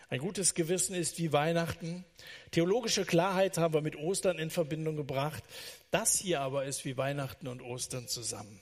Ein 0.09 0.19
gutes 0.19 0.53
Gewissen 0.53 0.95
ist 0.95 1.17
wie 1.17 1.31
Weihnachten. 1.31 2.05
Theologische 2.51 3.05
Klarheit 3.05 3.57
haben 3.57 3.73
wir 3.73 3.81
mit 3.81 3.95
Ostern 3.95 4.37
in 4.37 4.51
Verbindung 4.51 4.95
gebracht. 4.95 5.43
Das 5.91 6.17
hier 6.17 6.41
aber 6.41 6.65
ist 6.65 6.85
wie 6.85 6.97
Weihnachten 6.97 7.47
und 7.47 7.61
Ostern 7.61 8.07
zusammen 8.07 8.59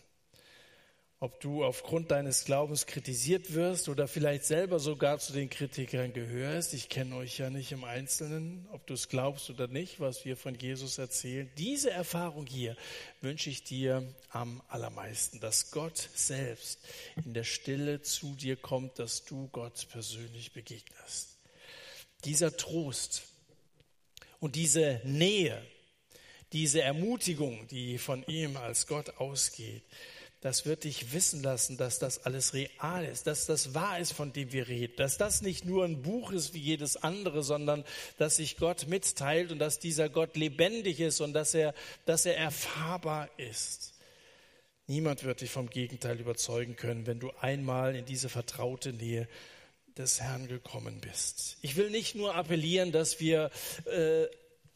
ob 1.21 1.39
du 1.39 1.63
aufgrund 1.63 2.09
deines 2.09 2.45
Glaubens 2.45 2.87
kritisiert 2.87 3.53
wirst 3.53 3.89
oder 3.89 4.07
vielleicht 4.07 4.43
selber 4.43 4.79
sogar 4.79 5.19
zu 5.19 5.33
den 5.33 5.51
Kritikern 5.51 6.13
gehörst. 6.13 6.73
Ich 6.73 6.89
kenne 6.89 7.15
euch 7.15 7.37
ja 7.37 7.51
nicht 7.51 7.71
im 7.71 7.83
Einzelnen, 7.83 8.67
ob 8.71 8.87
du 8.87 8.95
es 8.95 9.07
glaubst 9.07 9.51
oder 9.51 9.67
nicht, 9.67 9.99
was 9.99 10.25
wir 10.25 10.35
von 10.35 10.55
Jesus 10.55 10.97
erzählen. 10.97 11.47
Diese 11.59 11.91
Erfahrung 11.91 12.47
hier 12.47 12.75
wünsche 13.21 13.51
ich 13.51 13.63
dir 13.63 14.03
am 14.31 14.63
allermeisten, 14.67 15.39
dass 15.39 15.69
Gott 15.69 16.09
selbst 16.15 16.79
in 17.23 17.35
der 17.35 17.43
Stille 17.43 18.01
zu 18.01 18.33
dir 18.33 18.55
kommt, 18.55 18.97
dass 18.97 19.23
du 19.23 19.47
Gott 19.51 19.89
persönlich 19.91 20.53
begegnest. 20.53 21.37
Dieser 22.25 22.57
Trost 22.57 23.27
und 24.39 24.55
diese 24.55 24.99
Nähe, 25.03 25.61
diese 26.51 26.81
Ermutigung, 26.81 27.67
die 27.67 27.99
von 27.99 28.23
ihm 28.23 28.57
als 28.57 28.87
Gott 28.87 29.17
ausgeht, 29.17 29.83
das 30.41 30.65
wird 30.65 30.85
dich 30.85 31.13
wissen 31.13 31.43
lassen, 31.43 31.77
dass 31.77 31.99
das 31.99 32.25
alles 32.25 32.55
real 32.55 33.05
ist, 33.05 33.27
dass 33.27 33.45
das 33.45 33.75
wahr 33.75 33.99
ist, 33.99 34.11
von 34.11 34.33
dem 34.33 34.51
wir 34.51 34.67
reden, 34.67 34.95
dass 34.97 35.17
das 35.17 35.43
nicht 35.43 35.65
nur 35.65 35.85
ein 35.85 36.01
Buch 36.01 36.31
ist 36.31 36.55
wie 36.55 36.59
jedes 36.59 36.97
andere, 36.97 37.43
sondern 37.43 37.85
dass 38.17 38.37
sich 38.37 38.57
Gott 38.57 38.87
mitteilt 38.87 39.51
und 39.51 39.59
dass 39.59 39.77
dieser 39.77 40.09
Gott 40.09 40.35
lebendig 40.35 40.99
ist 40.99 41.21
und 41.21 41.33
dass 41.33 41.53
er, 41.53 41.75
dass 42.05 42.25
er 42.25 42.37
erfahrbar 42.37 43.29
ist. 43.37 43.93
Niemand 44.87 45.23
wird 45.23 45.41
dich 45.41 45.51
vom 45.51 45.69
Gegenteil 45.69 46.19
überzeugen 46.19 46.75
können, 46.75 47.05
wenn 47.05 47.19
du 47.19 47.31
einmal 47.39 47.95
in 47.95 48.05
diese 48.05 48.27
vertraute 48.27 48.93
Nähe 48.93 49.29
des 49.95 50.21
Herrn 50.21 50.47
gekommen 50.47 51.01
bist. 51.01 51.57
Ich 51.61 51.75
will 51.75 51.91
nicht 51.91 52.15
nur 52.15 52.35
appellieren, 52.35 52.91
dass 52.91 53.19
wir 53.19 53.51
äh, 53.85 54.25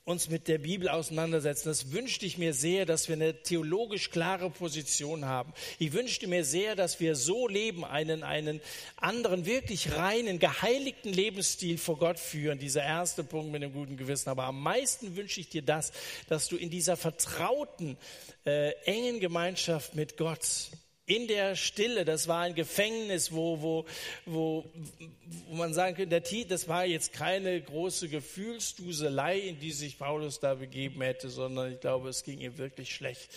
uns 0.05 0.29
mit 0.29 0.47
der 0.47 0.59
Bibel 0.59 0.87
auseinandersetzen. 0.87 1.67
Das 1.67 1.91
wünschte 1.91 2.27
ich 2.27 2.37
mir 2.37 2.53
sehr, 2.53 2.85
dass 2.85 3.07
wir 3.07 3.15
eine 3.15 3.41
theologisch 3.41 4.11
klare 4.11 4.51
Position 4.51 5.25
haben. 5.25 5.51
Ich 5.79 5.93
wünschte 5.93 6.27
mir 6.27 6.45
sehr, 6.45 6.75
dass 6.75 6.99
wir 6.99 7.15
so 7.15 7.47
leben, 7.47 7.83
einen, 7.83 8.21
einen 8.21 8.61
anderen, 8.97 9.47
wirklich 9.47 9.95
reinen, 9.95 10.37
geheiligten 10.37 11.11
Lebensstil 11.11 11.79
vor 11.79 11.97
Gott 11.97 12.19
führen. 12.19 12.59
Dieser 12.59 12.83
erste 12.83 13.23
Punkt 13.23 13.51
mit 13.51 13.63
dem 13.63 13.73
guten 13.73 13.97
Gewissen. 13.97 14.29
Aber 14.29 14.43
am 14.43 14.61
meisten 14.61 15.15
wünsche 15.15 15.39
ich 15.39 15.49
dir 15.49 15.63
das, 15.63 15.91
dass 16.29 16.49
du 16.49 16.55
in 16.55 16.69
dieser 16.69 16.97
vertrauten, 16.97 17.97
äh, 18.45 18.73
engen 18.85 19.19
Gemeinschaft 19.19 19.95
mit 19.95 20.17
Gott 20.17 20.69
in 21.07 21.27
der 21.27 21.55
Stille, 21.55 22.03
das 22.03 22.27
war 22.27 22.41
ein 22.41 22.55
Gefängnis, 22.55 23.31
wo, 23.31 23.61
wo, 23.61 23.85
wo, 24.25 24.65
wo 25.47 25.55
man 25.55 25.73
sagen 25.73 25.95
könnte, 25.95 26.19
das 26.47 26.67
war 26.67 26.85
jetzt 26.85 27.13
keine 27.13 27.61
große 27.61 28.09
Gefühlsduselei, 28.09 29.37
in 29.37 29.59
die 29.59 29.71
sich 29.71 29.99
Paulus 29.99 30.39
da 30.39 30.55
begeben 30.55 31.01
hätte, 31.01 31.29
sondern 31.29 31.73
ich 31.73 31.79
glaube, 31.79 32.09
es 32.09 32.23
ging 32.23 32.39
ihm 32.39 32.57
wirklich 32.57 32.95
schlecht. 32.95 33.29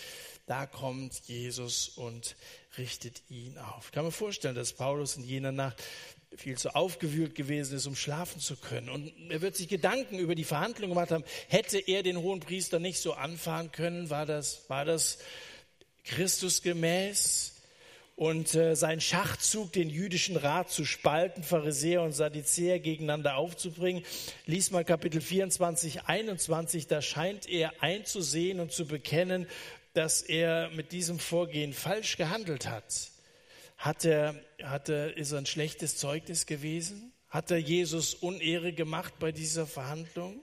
Da 0.47 0.65
kommt 0.65 1.13
Jesus 1.27 1.89
und 1.89 2.35
richtet 2.79 3.21
ihn 3.29 3.55
auf. 3.59 3.85
Ich 3.85 3.91
kann 3.91 4.03
mir 4.03 4.11
vorstellen, 4.11 4.55
dass 4.55 4.73
Paulus 4.73 5.15
in 5.15 5.23
jener 5.23 5.51
Nacht 5.51 5.83
viel 6.35 6.57
zu 6.57 6.73
aufgewühlt 6.73 7.35
gewesen 7.35 7.75
ist, 7.75 7.85
um 7.85 7.95
schlafen 7.95 8.39
zu 8.39 8.55
können. 8.55 8.89
Und 8.89 9.11
er 9.29 9.41
wird 9.41 9.55
sich 9.55 9.67
Gedanken 9.67 10.17
über 10.17 10.33
die 10.33 10.43
Verhandlungen 10.43 10.93
gemacht 10.93 11.11
haben. 11.11 11.23
Hätte 11.49 11.77
er 11.77 12.01
den 12.01 12.17
hohen 12.17 12.39
Priester 12.39 12.79
nicht 12.79 12.99
so 12.99 13.13
anfahren 13.13 13.71
können? 13.71 14.09
War 14.09 14.25
das, 14.25 14.67
war 14.69 14.85
das 14.85 15.19
Christus 16.03 16.63
gemäß? 16.63 17.58
Und 18.19 18.53
äh, 18.53 18.75
sein 18.75 18.99
Schachzug, 18.99 19.71
den 19.71 19.89
jüdischen 19.89 20.35
Rat 20.35 20.69
zu 20.69 20.83
spalten, 20.83 21.41
Pharisäer 21.41 22.01
und 22.01 22.11
Sadduzäer 22.11 22.79
gegeneinander 22.79 23.37
aufzubringen. 23.37 24.03
Lies 24.45 24.71
mal 24.71 24.83
Kapitel 24.83 25.21
24, 25.21 26.03
21, 26.03 26.87
da 26.87 27.01
scheint 27.01 27.47
er 27.47 27.81
einzusehen 27.81 28.59
und 28.59 28.73
zu 28.73 28.85
bekennen, 28.85 29.47
dass 29.93 30.21
er 30.21 30.69
mit 30.71 30.91
diesem 30.91 31.17
Vorgehen 31.17 31.71
falsch 31.71 32.17
gehandelt 32.17 32.67
hat. 32.67 33.09
Hat 33.77 34.03
er, 34.03 34.35
hat 34.61 34.89
er, 34.89 35.15
ist 35.15 35.31
er 35.31 35.37
ein 35.37 35.45
schlechtes 35.45 35.95
Zeugnis 35.95 36.45
gewesen? 36.45 37.13
Hat 37.29 37.51
er 37.51 37.57
Jesus 37.57 38.15
Unehre 38.15 38.73
gemacht 38.73 39.13
bei 39.19 39.31
dieser 39.31 39.65
Verhandlung? 39.65 40.41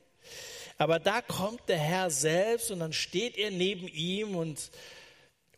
Aber 0.79 0.99
da 0.99 1.21
kommt 1.21 1.69
der 1.69 1.79
Herr 1.79 2.09
selbst 2.09 2.71
und 2.71 2.79
dann 2.79 2.95
steht 2.95 3.37
er 3.37 3.51
neben 3.51 3.87
ihm 3.87 4.35
und 4.35 4.71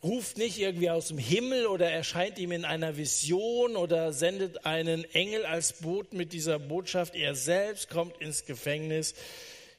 ruft 0.03 0.39
nicht 0.39 0.59
irgendwie 0.59 0.91
aus 0.91 1.09
dem 1.09 1.19
Himmel 1.19 1.67
oder 1.67 1.91
erscheint 1.91 2.39
ihm 2.39 2.53
in 2.53 2.65
einer 2.65 2.97
Vision 2.97 3.77
oder 3.77 4.13
sendet 4.13 4.65
einen 4.65 5.05
Engel 5.13 5.45
als 5.45 5.75
Boten 5.75 6.17
mit 6.17 6.33
dieser 6.33 6.59
Botschaft. 6.59 7.17
Er 7.17 7.35
selbst 7.35 7.91
kommt 7.91 8.21
ins 8.21 8.45
Gefängnis, 8.45 9.15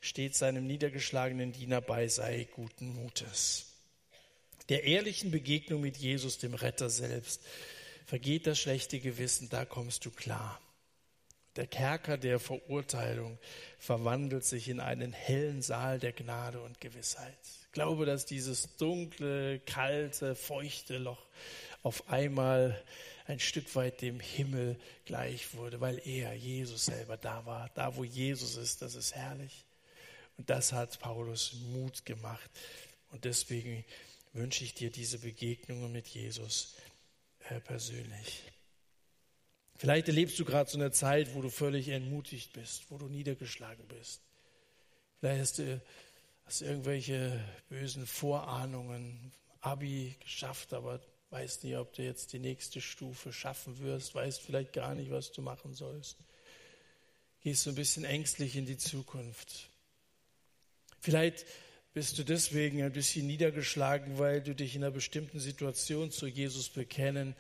steht 0.02 0.36
seinem 0.36 0.68
niedergeschlagenen 0.68 1.52
Diener 1.52 1.82
bei, 1.82 2.08
sei 2.08 2.48
guten 2.54 2.94
Mutes. 2.96 3.68
Der 4.68 4.84
ehrlichen 4.84 5.32
Begegnung 5.32 5.82
mit 5.82 5.98
Jesus, 5.98 6.38
dem 6.38 6.54
Retter 6.54 6.90
selbst, 6.90 7.42
vergeht 8.06 8.46
das 8.46 8.60
schlechte 8.60 9.00
Gewissen, 9.00 9.50
da 9.50 9.66
kommst 9.66 10.06
du 10.06 10.12
klar. 10.12 10.60
Der 11.56 11.66
Kerker 11.66 12.18
der 12.18 12.40
Verurteilung 12.40 13.40
verwandelt 13.80 14.46
sich 14.46 14.70
in 14.70 14.80
einen 14.80 15.12
hellen 15.14 15.62
Saal 15.62 16.00
der 16.00 16.14
Gnade 16.14 16.62
und 16.62 16.80
Gewissheit. 16.80 17.38
Glaube, 17.72 18.06
dass 18.06 18.26
dieses 18.26 18.76
dunkle, 18.78 19.60
kalte, 19.60 20.36
feuchte 20.36 20.98
Loch 20.98 21.28
auf 21.84 22.10
einmal 22.10 22.82
ein 23.26 23.40
Stück 23.40 23.76
weit 23.76 24.02
dem 24.02 24.20
Himmel 24.20 24.80
gleich 25.06 25.54
wurde, 25.54 25.80
weil 25.80 26.02
er, 26.06 26.34
Jesus 26.34 26.86
selber, 26.86 27.16
da 27.16 27.46
war. 27.46 27.70
Da, 27.76 27.96
wo 27.96 28.04
Jesus 28.04 28.58
ist, 28.58 28.82
das 28.82 28.96
ist 28.96 29.14
herrlich. 29.14 29.66
Und 30.38 30.50
das 30.50 30.74
hat 30.74 31.00
Paulus 31.00 31.54
Mut 31.72 32.06
gemacht. 32.06 32.50
Und 33.12 33.26
deswegen 33.26 33.86
wünsche 34.34 34.64
ich 34.64 34.74
dir 34.74 34.90
diese 34.90 35.20
Begegnungen 35.20 35.92
mit 35.92 36.08
Jesus 36.08 36.76
äh, 37.50 37.60
persönlich. 37.60 38.44
Vielleicht 39.78 40.08
erlebst 40.08 40.40
du 40.40 40.46
gerade 40.46 40.70
so 40.70 40.78
eine 40.78 40.92
Zeit, 40.92 41.34
wo 41.36 41.42
du 41.42 41.50
völlig 41.50 41.88
entmutigt 41.90 42.52
bist, 42.54 42.90
wo 42.90 42.98
du 42.98 43.08
niedergeschlagen 43.08 43.86
bist. 43.88 44.22
Vielleicht 45.20 45.42
hast 45.42 45.60
du 45.60 45.82
hast 46.50 46.62
irgendwelche 46.64 47.40
bösen 47.70 48.08
Vorahnungen, 48.08 49.32
Abi 49.62 50.16
geschafft, 50.20 50.74
aber 50.74 51.00
weißt 51.30 51.64
nicht, 51.64 51.78
ob 51.78 51.94
du 51.94 52.02
jetzt 52.02 52.34
die 52.34 52.40
nächste 52.40 52.82
Stufe 52.82 53.32
schaffen 53.32 53.78
wirst, 53.78 54.16
weißt 54.16 54.42
vielleicht 54.42 54.74
gar 54.74 54.96
nicht, 54.96 55.12
was 55.12 55.32
du 55.32 55.44
machen 55.44 55.76
sollst. 55.76 56.18
Gehst 57.42 57.62
so 57.62 57.70
ein 57.70 57.76
bisschen 57.76 58.04
ängstlich 58.04 58.56
in 58.56 58.66
die 58.66 58.80
Zukunft. 58.80 59.70
Vielleicht 61.00 61.46
bist 61.94 62.18
du 62.18 62.24
deswegen 62.24 62.82
ein 62.82 62.94
bisschen 62.94 63.28
niedergeschlagen, 63.28 64.18
weil 64.18 64.42
du 64.42 64.56
dich 64.56 64.76
in 64.76 64.84
einer 64.84 64.90
bestimmten 64.90 65.40
Situation 65.40 66.10
zu 66.10 66.26
Jesus 66.26 66.70
bekennen 66.70 67.36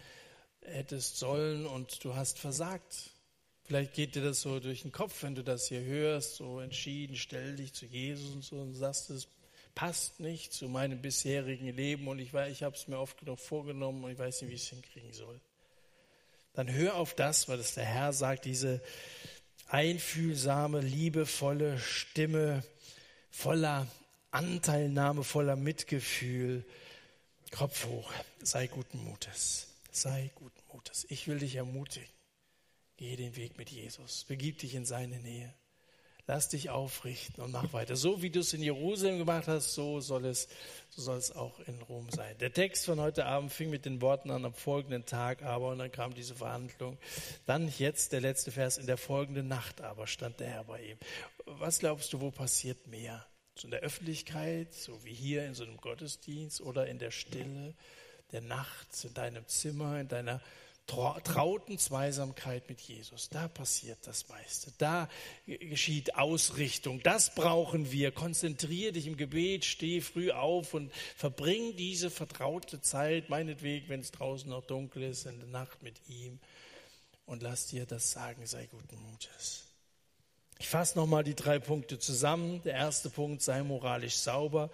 hättest 0.62 1.18
sollen 1.18 1.66
und 1.66 2.04
du 2.04 2.14
hast 2.14 2.38
versagt. 2.38 3.10
Vielleicht 3.70 3.94
geht 3.94 4.16
dir 4.16 4.24
das 4.24 4.42
so 4.42 4.60
durch 4.60 4.82
den 4.82 4.92
Kopf, 4.92 5.22
wenn 5.22 5.36
du 5.36 5.44
das 5.44 5.68
hier 5.68 5.84
hörst, 5.84 6.38
so 6.38 6.60
entschieden, 6.60 7.16
stell 7.16 7.56
dich 7.56 7.72
zu 7.72 7.86
Jesus 7.86 8.34
und 8.34 8.44
so 8.44 8.56
und 8.56 8.74
sagst, 8.74 9.12
es 9.12 9.28
passt 9.76 10.20
nicht 10.20 10.54
zu 10.54 10.68
meinem 10.68 11.04
bisherigen 11.04 11.68
Leben 11.76 12.08
und 12.08 12.18
ich 12.18 12.34
ich 12.34 12.64
habe 12.64 12.76
es 12.76 12.88
mir 12.88 12.98
oft 12.98 13.20
genug 13.20 13.38
vorgenommen 13.38 14.04
und 14.04 14.10
ich 14.10 14.18
weiß 14.18 14.42
nicht, 14.42 14.50
wie 14.50 14.56
ich 14.56 14.64
es 14.64 14.70
hinkriegen 14.70 15.14
soll. 15.14 15.40
Dann 16.54 16.74
hör 16.74 16.96
auf 16.96 17.14
das, 17.14 17.48
weil 17.48 17.60
es 17.60 17.76
der 17.76 17.86
Herr 17.86 18.12
sagt, 18.12 18.46
diese 18.46 18.82
einfühlsame, 19.68 20.82
liebevolle 20.82 21.78
Stimme 21.78 22.64
voller 23.30 23.86
Anteilnahme, 24.32 25.24
voller 25.24 25.56
Mitgefühl. 25.56 26.66
Kopf 27.52 27.86
hoch, 27.86 28.12
sei 28.42 28.66
guten 28.66 28.98
Mutes, 29.04 29.68
sei 29.92 30.32
guten 30.34 30.60
Mutes. 30.74 31.06
Ich 31.10 31.28
will 31.28 31.38
dich 31.38 31.54
ermutigen. 31.54 32.19
Gehe 33.00 33.16
den 33.16 33.38
Weg 33.38 33.58
mit 33.58 33.70
Jesus. 33.70 34.26
Begib 34.26 34.58
dich 34.58 34.76
in 34.76 34.84
seine 34.84 35.20
Nähe. 35.20 35.54
Lass 36.28 36.50
dich 36.50 36.70
aufrichten 36.70 37.42
und 37.42 37.50
mach 37.50 37.72
weiter. 37.72 37.96
So 37.96 38.22
wie 38.22 38.30
du 38.30 38.42
es 38.42 38.52
in 38.52 38.62
Jerusalem 38.62 39.20
gemacht 39.20 39.48
hast, 39.48 39.74
so 39.74 40.02
soll 40.02 40.26
es, 40.26 40.50
so 40.90 41.04
soll 41.04 41.18
es 41.18 41.32
auch 41.32 41.62
in 41.62 41.82
Rom 41.82 42.10
sein. 42.10 42.38
Der 42.40 42.52
Text 42.52 42.86
von 42.86 43.00
heute 43.00 43.26
Abend 43.26 43.54
fing 43.54 43.70
mit 43.70 43.86
den 43.86 44.02
Worten 44.02 44.32
an 44.32 44.44
am 44.44 44.54
folgenden 44.54 45.06
Tag, 45.06 45.44
aber 45.44 45.70
und 45.70 45.80
dann 45.80 45.94
kam 45.94 46.14
diese 46.14 46.36
Verhandlung. 46.36 46.98
Dann 47.46 47.72
jetzt 47.78 48.12
der 48.12 48.20
letzte 48.20 48.52
Vers. 48.52 48.78
In 48.78 48.86
der 48.86 48.98
folgenden 48.98 49.48
Nacht 49.48 49.80
aber 49.80 50.06
stand 50.06 50.42
der 50.42 50.48
Herr 50.48 50.66
bei 50.66 50.84
ihm. 50.84 50.98
Was 51.46 51.80
glaubst 51.80 52.12
du, 52.12 52.20
wo 52.20 52.32
passiert 52.32 52.88
mehr? 52.88 53.26
So 53.56 53.68
in 53.68 53.72
der 53.72 53.80
Öffentlichkeit, 53.80 54.74
so 54.74 55.06
wie 55.06 55.14
hier 55.14 55.46
in 55.46 55.54
so 55.54 55.64
einem 55.64 55.78
Gottesdienst 55.78 56.60
oder 56.60 56.88
in 56.88 57.00
der 57.00 57.12
Stille 57.12 57.76
der 58.34 58.42
Nacht, 58.42 59.06
in 59.06 59.14
deinem 59.14 59.48
Zimmer, 59.48 60.02
in 60.02 60.10
deiner 60.10 60.42
trauten 60.90 61.78
Zweisamkeit 61.78 62.68
mit 62.68 62.82
Jesus. 62.82 63.30
Da 63.30 63.48
passiert 63.48 64.00
das 64.06 64.28
meiste. 64.30 64.72
Da 64.78 65.08
geschieht 65.46 66.16
Ausrichtung. 66.16 67.02
Das 67.04 67.36
brauchen 67.36 67.92
wir. 67.92 68.12
Konzentriere 68.12 68.94
dich 68.94 69.08
im 69.08 69.18
Gebet, 69.18 69.66
steh 69.66 70.02
früh 70.02 70.32
auf 70.32 70.74
und 70.74 70.92
verbring 71.16 71.76
diese 71.76 72.10
vertraute 72.10 72.82
Zeit, 72.82 73.30
meinetwegen, 73.30 73.90
wenn 73.90 74.00
es 74.00 74.12
draußen 74.12 74.50
noch 74.50 74.66
dunkel 74.66 75.04
ist, 75.04 75.26
in 75.26 75.40
der 75.40 75.50
Nacht 75.50 75.84
mit 75.84 75.96
ihm. 76.08 76.40
Und 77.26 77.44
lass 77.44 77.68
dir 77.68 77.86
das 77.86 78.12
sagen, 78.12 78.46
sei 78.48 78.66
guten 78.66 79.00
Mutes. 79.12 79.66
Ich 80.58 80.68
fasse 80.68 80.98
nochmal 80.98 81.24
die 81.24 81.36
drei 81.36 81.60
Punkte 81.60 82.00
zusammen. 82.00 82.62
Der 82.64 82.74
erste 82.74 83.10
Punkt, 83.10 83.42
sei 83.42 83.64
moralisch 83.64 84.18
sauber. 84.18 84.72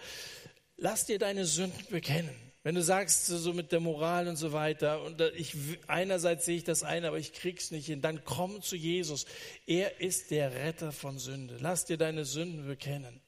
Lass 0.78 1.05
dir 1.05 1.20
deine 1.20 1.45
Sünden 1.45 1.86
bekennen. 1.89 2.36
Wenn 2.66 2.74
du 2.74 2.82
sagst, 2.82 3.28
so 3.28 3.53
mit 3.53 3.72
der 3.72 3.80
Moral 3.80 4.28
und 4.28 4.38
so 4.38 4.51
weiter, 4.51 5.03
und 5.03 5.22
ich, 5.36 5.55
einerseits 5.86 6.45
sehe 6.45 6.57
ich 6.57 6.63
das 6.63 6.82
ein, 6.82 7.05
aber 7.05 7.20
ich 7.20 7.32
krieg's 7.32 7.70
nicht 7.70 7.86
hin, 7.86 8.01
dann 8.01 8.24
komm 8.26 8.63
zu 8.63 8.76
Jesus. 8.76 9.28
Er 9.68 10.01
ist 10.01 10.32
der 10.32 10.51
Retter 10.51 10.91
von 10.91 11.20
Sünde. 11.20 11.57
Lass 11.59 11.86
dir 11.86 11.97
deine 11.97 12.26
Sünden 12.26 12.66
bekennen, 12.66 13.22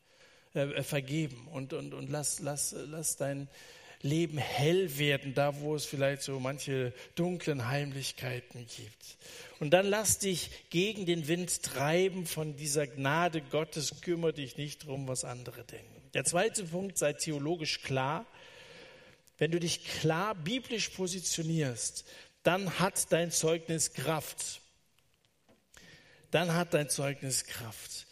äh, 0.56 0.62
äh, 0.62 0.82
vergeben 0.82 1.48
und, 1.52 1.74
und, 1.74 1.94
und 1.94 2.10
lass, 2.10 2.40
lass, 2.40 2.76
lass 2.88 3.18
dein 3.18 3.48
Leben 4.02 4.40
hell 4.40 4.98
werden, 4.98 5.36
da 5.36 5.60
wo 5.60 5.76
es 5.76 5.86
vielleicht 5.86 6.24
so 6.24 6.40
manche 6.40 6.92
dunklen 7.14 7.68
Heimlichkeiten 7.68 8.66
gibt. 8.66 9.18
Und 9.60 9.70
dann 9.70 9.86
lass 9.86 10.18
dich 10.18 10.50
gegen 10.72 11.06
den 11.06 11.28
Wind 11.28 11.62
treiben 11.62 12.26
von 12.26 12.56
dieser 12.56 12.88
Gnade 12.88 13.42
Gottes, 13.42 14.02
kümmere 14.02 14.34
dich 14.34 14.58
nicht 14.58 14.88
drum, 14.88 15.08
was 15.08 15.24
andere 15.24 15.64
denken. 15.64 16.02
Der 16.16 16.24
zweite 16.24 16.64
Punkt, 16.64 16.98
sei 16.98 17.14
theologisch 17.14 17.84
klar 17.84 18.26
wenn 19.38 19.52
du 19.52 19.60
dich 19.60 19.86
klar 19.86 20.36
biblisch 20.36 20.90
positionierst, 20.90 22.06
dann 22.44 22.80
hat 22.80 23.12
dein 23.12 23.32
Zeugnis 23.32 23.94
Kraft. 23.94 24.62
Dann 26.32 26.54
hat 26.54 26.74
dein 26.74 26.90
Zeugnis 26.90 27.46
Kraft. 27.46 28.08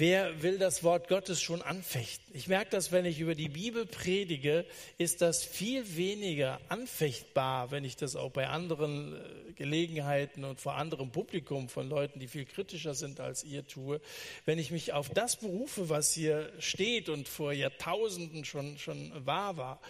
Wer 0.00 0.42
will 0.42 0.56
das 0.56 0.82
Wort 0.82 1.08
Gottes 1.08 1.42
schon 1.42 1.60
anfechten? 1.60 2.34
Ich 2.34 2.48
merke 2.48 2.70
das, 2.70 2.90
wenn 2.90 3.04
ich 3.04 3.20
über 3.20 3.34
die 3.34 3.50
Bibel 3.50 3.84
predige, 3.84 4.64
ist 4.96 5.20
das 5.20 5.44
viel 5.44 5.94
weniger 5.94 6.58
anfechtbar, 6.70 7.70
wenn 7.70 7.84
ich 7.84 7.96
das 7.96 8.16
auch 8.16 8.30
bei 8.30 8.48
anderen 8.48 9.14
äh, 9.14 9.52
Gelegenheiten 9.52 10.44
und 10.44 10.58
vor 10.58 10.76
anderem 10.76 11.10
Publikum 11.10 11.68
von 11.68 11.86
Leuten, 11.86 12.18
die 12.18 12.28
viel 12.28 12.46
kritischer 12.46 12.94
sind 12.94 13.20
als 13.20 13.44
ihr 13.44 13.66
tue. 13.66 14.00
Wenn 14.46 14.58
ich 14.58 14.70
mich 14.70 14.94
auf 14.94 15.10
das 15.10 15.36
berufe, 15.36 15.90
was 15.90 16.12
hier 16.12 16.50
steht 16.60 17.10
und 17.10 17.28
vor 17.28 17.52
Jahrtausenden 17.52 18.46
schon, 18.46 18.78
schon 18.78 19.26
wahr 19.26 19.58
war, 19.58 19.82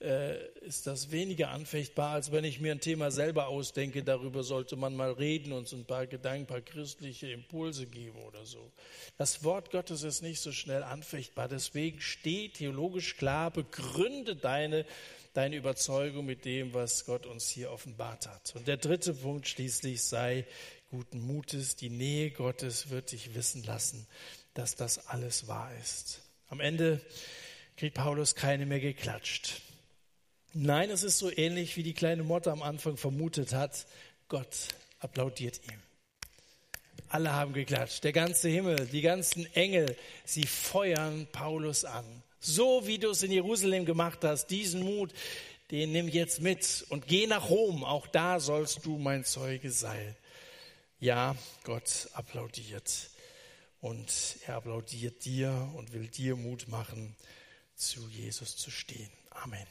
äh, 0.00 0.46
ist 0.60 0.86
das 0.86 1.10
weniger 1.10 1.50
anfechtbar, 1.50 2.14
als 2.14 2.32
wenn 2.32 2.44
ich 2.44 2.60
mir 2.60 2.72
ein 2.72 2.80
Thema 2.80 3.10
selber 3.10 3.48
ausdenke. 3.48 4.02
Darüber 4.02 4.42
sollte 4.42 4.76
man 4.76 4.96
mal 4.96 5.12
reden 5.12 5.52
und 5.52 5.68
so 5.68 5.76
ein 5.76 5.84
paar 5.84 6.06
Gedanken, 6.06 6.44
ein 6.44 6.46
paar 6.46 6.60
christliche 6.62 7.30
Impulse 7.30 7.86
geben 7.86 8.18
oder 8.24 8.46
so. 8.46 8.72
Das 9.18 9.44
Wort 9.44 9.70
Gottes 9.70 10.02
ist 10.02 10.22
nicht 10.22 10.40
so 10.40 10.52
schnell 10.52 10.82
anfechtbar. 10.82 11.48
Deswegen 11.48 12.00
steh 12.00 12.48
theologisch 12.48 13.16
klar, 13.16 13.50
begründe 13.50 14.36
deine, 14.36 14.86
deine 15.34 15.56
Überzeugung 15.56 16.24
mit 16.24 16.44
dem, 16.44 16.72
was 16.72 17.04
Gott 17.04 17.26
uns 17.26 17.48
hier 17.48 17.70
offenbart 17.70 18.26
hat. 18.26 18.54
Und 18.56 18.68
der 18.68 18.78
dritte 18.78 19.12
Punkt 19.12 19.48
schließlich 19.48 20.02
sei 20.02 20.46
guten 20.90 21.20
Mutes. 21.20 21.76
Die 21.76 21.90
Nähe 21.90 22.30
Gottes 22.30 22.90
wird 22.90 23.12
dich 23.12 23.34
wissen 23.34 23.62
lassen, 23.64 24.06
dass 24.54 24.76
das 24.76 25.08
alles 25.08 25.46
wahr 25.46 25.70
ist. 25.80 26.22
Am 26.48 26.60
Ende 26.60 27.00
kriegt 27.76 27.96
Paulus 27.96 28.34
keine 28.34 28.66
mehr 28.66 28.80
geklatscht. 28.80 29.60
Nein, 30.52 30.90
es 30.90 31.04
ist 31.04 31.18
so 31.18 31.30
ähnlich, 31.30 31.76
wie 31.76 31.84
die 31.84 31.94
kleine 31.94 32.24
Motte 32.24 32.50
am 32.50 32.62
Anfang 32.62 32.96
vermutet 32.96 33.52
hat. 33.52 33.86
Gott 34.28 34.68
applaudiert 34.98 35.60
ihm. 35.70 35.80
Alle 37.08 37.32
haben 37.32 37.52
geklatscht. 37.52 38.04
Der 38.04 38.12
ganze 38.12 38.48
Himmel, 38.48 38.86
die 38.86 39.00
ganzen 39.00 39.52
Engel, 39.54 39.96
sie 40.24 40.46
feuern 40.46 41.28
Paulus 41.32 41.84
an. 41.84 42.04
So 42.40 42.86
wie 42.86 42.98
du 42.98 43.10
es 43.10 43.22
in 43.22 43.32
Jerusalem 43.32 43.84
gemacht 43.84 44.20
hast, 44.22 44.46
diesen 44.46 44.82
Mut, 44.82 45.12
den 45.70 45.92
nimm 45.92 46.08
jetzt 46.08 46.40
mit 46.40 46.84
und 46.88 47.06
geh 47.06 47.26
nach 47.26 47.48
Rom. 47.50 47.84
Auch 47.84 48.06
da 48.06 48.40
sollst 48.40 48.86
du 48.86 48.98
mein 48.98 49.24
Zeuge 49.24 49.70
sein. 49.70 50.16
Ja, 50.98 51.36
Gott 51.64 52.08
applaudiert. 52.12 53.10
Und 53.80 54.36
er 54.46 54.56
applaudiert 54.56 55.24
dir 55.24 55.70
und 55.74 55.92
will 55.92 56.08
dir 56.08 56.36
Mut 56.36 56.68
machen, 56.68 57.16
zu 57.76 58.08
Jesus 58.08 58.56
zu 58.56 58.70
stehen. 58.70 59.10
Amen. 59.30 59.66